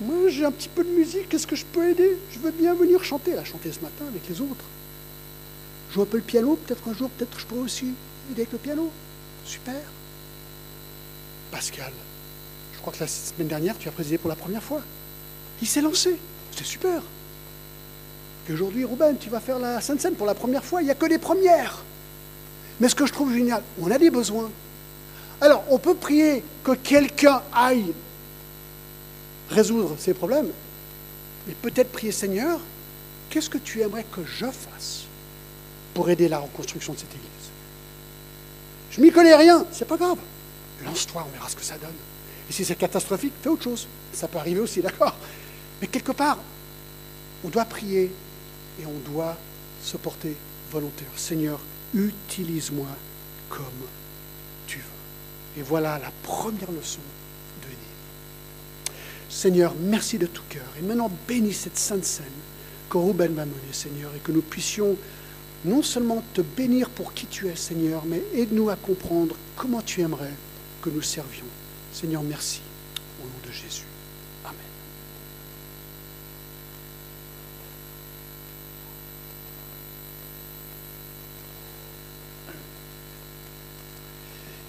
[0.00, 2.16] Moi, j'ai un petit peu de musique, qu'est-ce que je peux aider?
[2.32, 3.32] Je veux bien venir chanter.
[3.32, 4.64] Elle a chanté ce matin avec les autres.
[5.92, 7.86] Joue un peu le piano, peut-être un jour, peut-être je pourrais aussi
[8.30, 8.90] aider avec le piano.
[9.44, 9.80] Super.
[11.50, 11.92] Pascal,
[12.74, 14.80] je crois que la semaine dernière, tu as présidé pour la première fois.
[15.60, 16.16] Il s'est lancé.
[16.50, 17.02] C'était super.
[18.48, 20.82] Et aujourd'hui, Ruben, tu vas faire la Sainte Seine pour la première fois.
[20.82, 21.82] Il n'y a que les premières.
[22.80, 24.50] Mais ce que je trouve génial, on a des besoins.
[25.40, 27.92] Alors, on peut prier que quelqu'un aille
[29.50, 30.50] résoudre ces problèmes,
[31.46, 32.60] mais peut-être prier Seigneur,
[33.30, 35.04] qu'est-ce que tu aimerais que je fasse
[35.94, 37.28] pour aider la reconstruction de cette église?
[38.90, 40.18] Je m'y connais rien, c'est pas grave.
[40.84, 41.90] Lance-toi, on verra ce que ça donne.
[42.48, 43.86] Et si c'est catastrophique, fais autre chose.
[44.12, 45.14] Ça peut arriver aussi, d'accord?
[45.80, 46.38] Mais quelque part,
[47.44, 48.12] on doit prier
[48.80, 49.36] et on doit
[49.82, 50.36] se porter
[50.70, 51.08] volontaire.
[51.16, 51.58] Seigneur,
[51.94, 52.86] utilise-moi
[53.48, 53.64] comme
[54.66, 55.60] tu veux.
[55.60, 57.00] Et voilà la première leçon.
[59.32, 60.66] Seigneur, merci de tout cœur.
[60.78, 62.26] Et maintenant, bénis cette sainte scène
[62.90, 64.94] que Ruben va mener, Seigneur, et que nous puissions
[65.64, 70.02] non seulement te bénir pour qui tu es, Seigneur, mais aide-nous à comprendre comment tu
[70.02, 70.34] aimerais
[70.82, 71.46] que nous servions.
[71.94, 72.60] Seigneur, merci.
[73.22, 73.84] Au nom de Jésus.
[74.44, 74.56] Amen.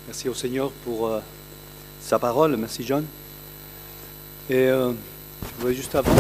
[0.07, 1.20] Merci au Seigneur pour euh,
[2.01, 2.55] sa parole.
[2.55, 3.05] Merci John.
[4.49, 4.91] Et euh,
[5.41, 6.11] je voudrais juste avant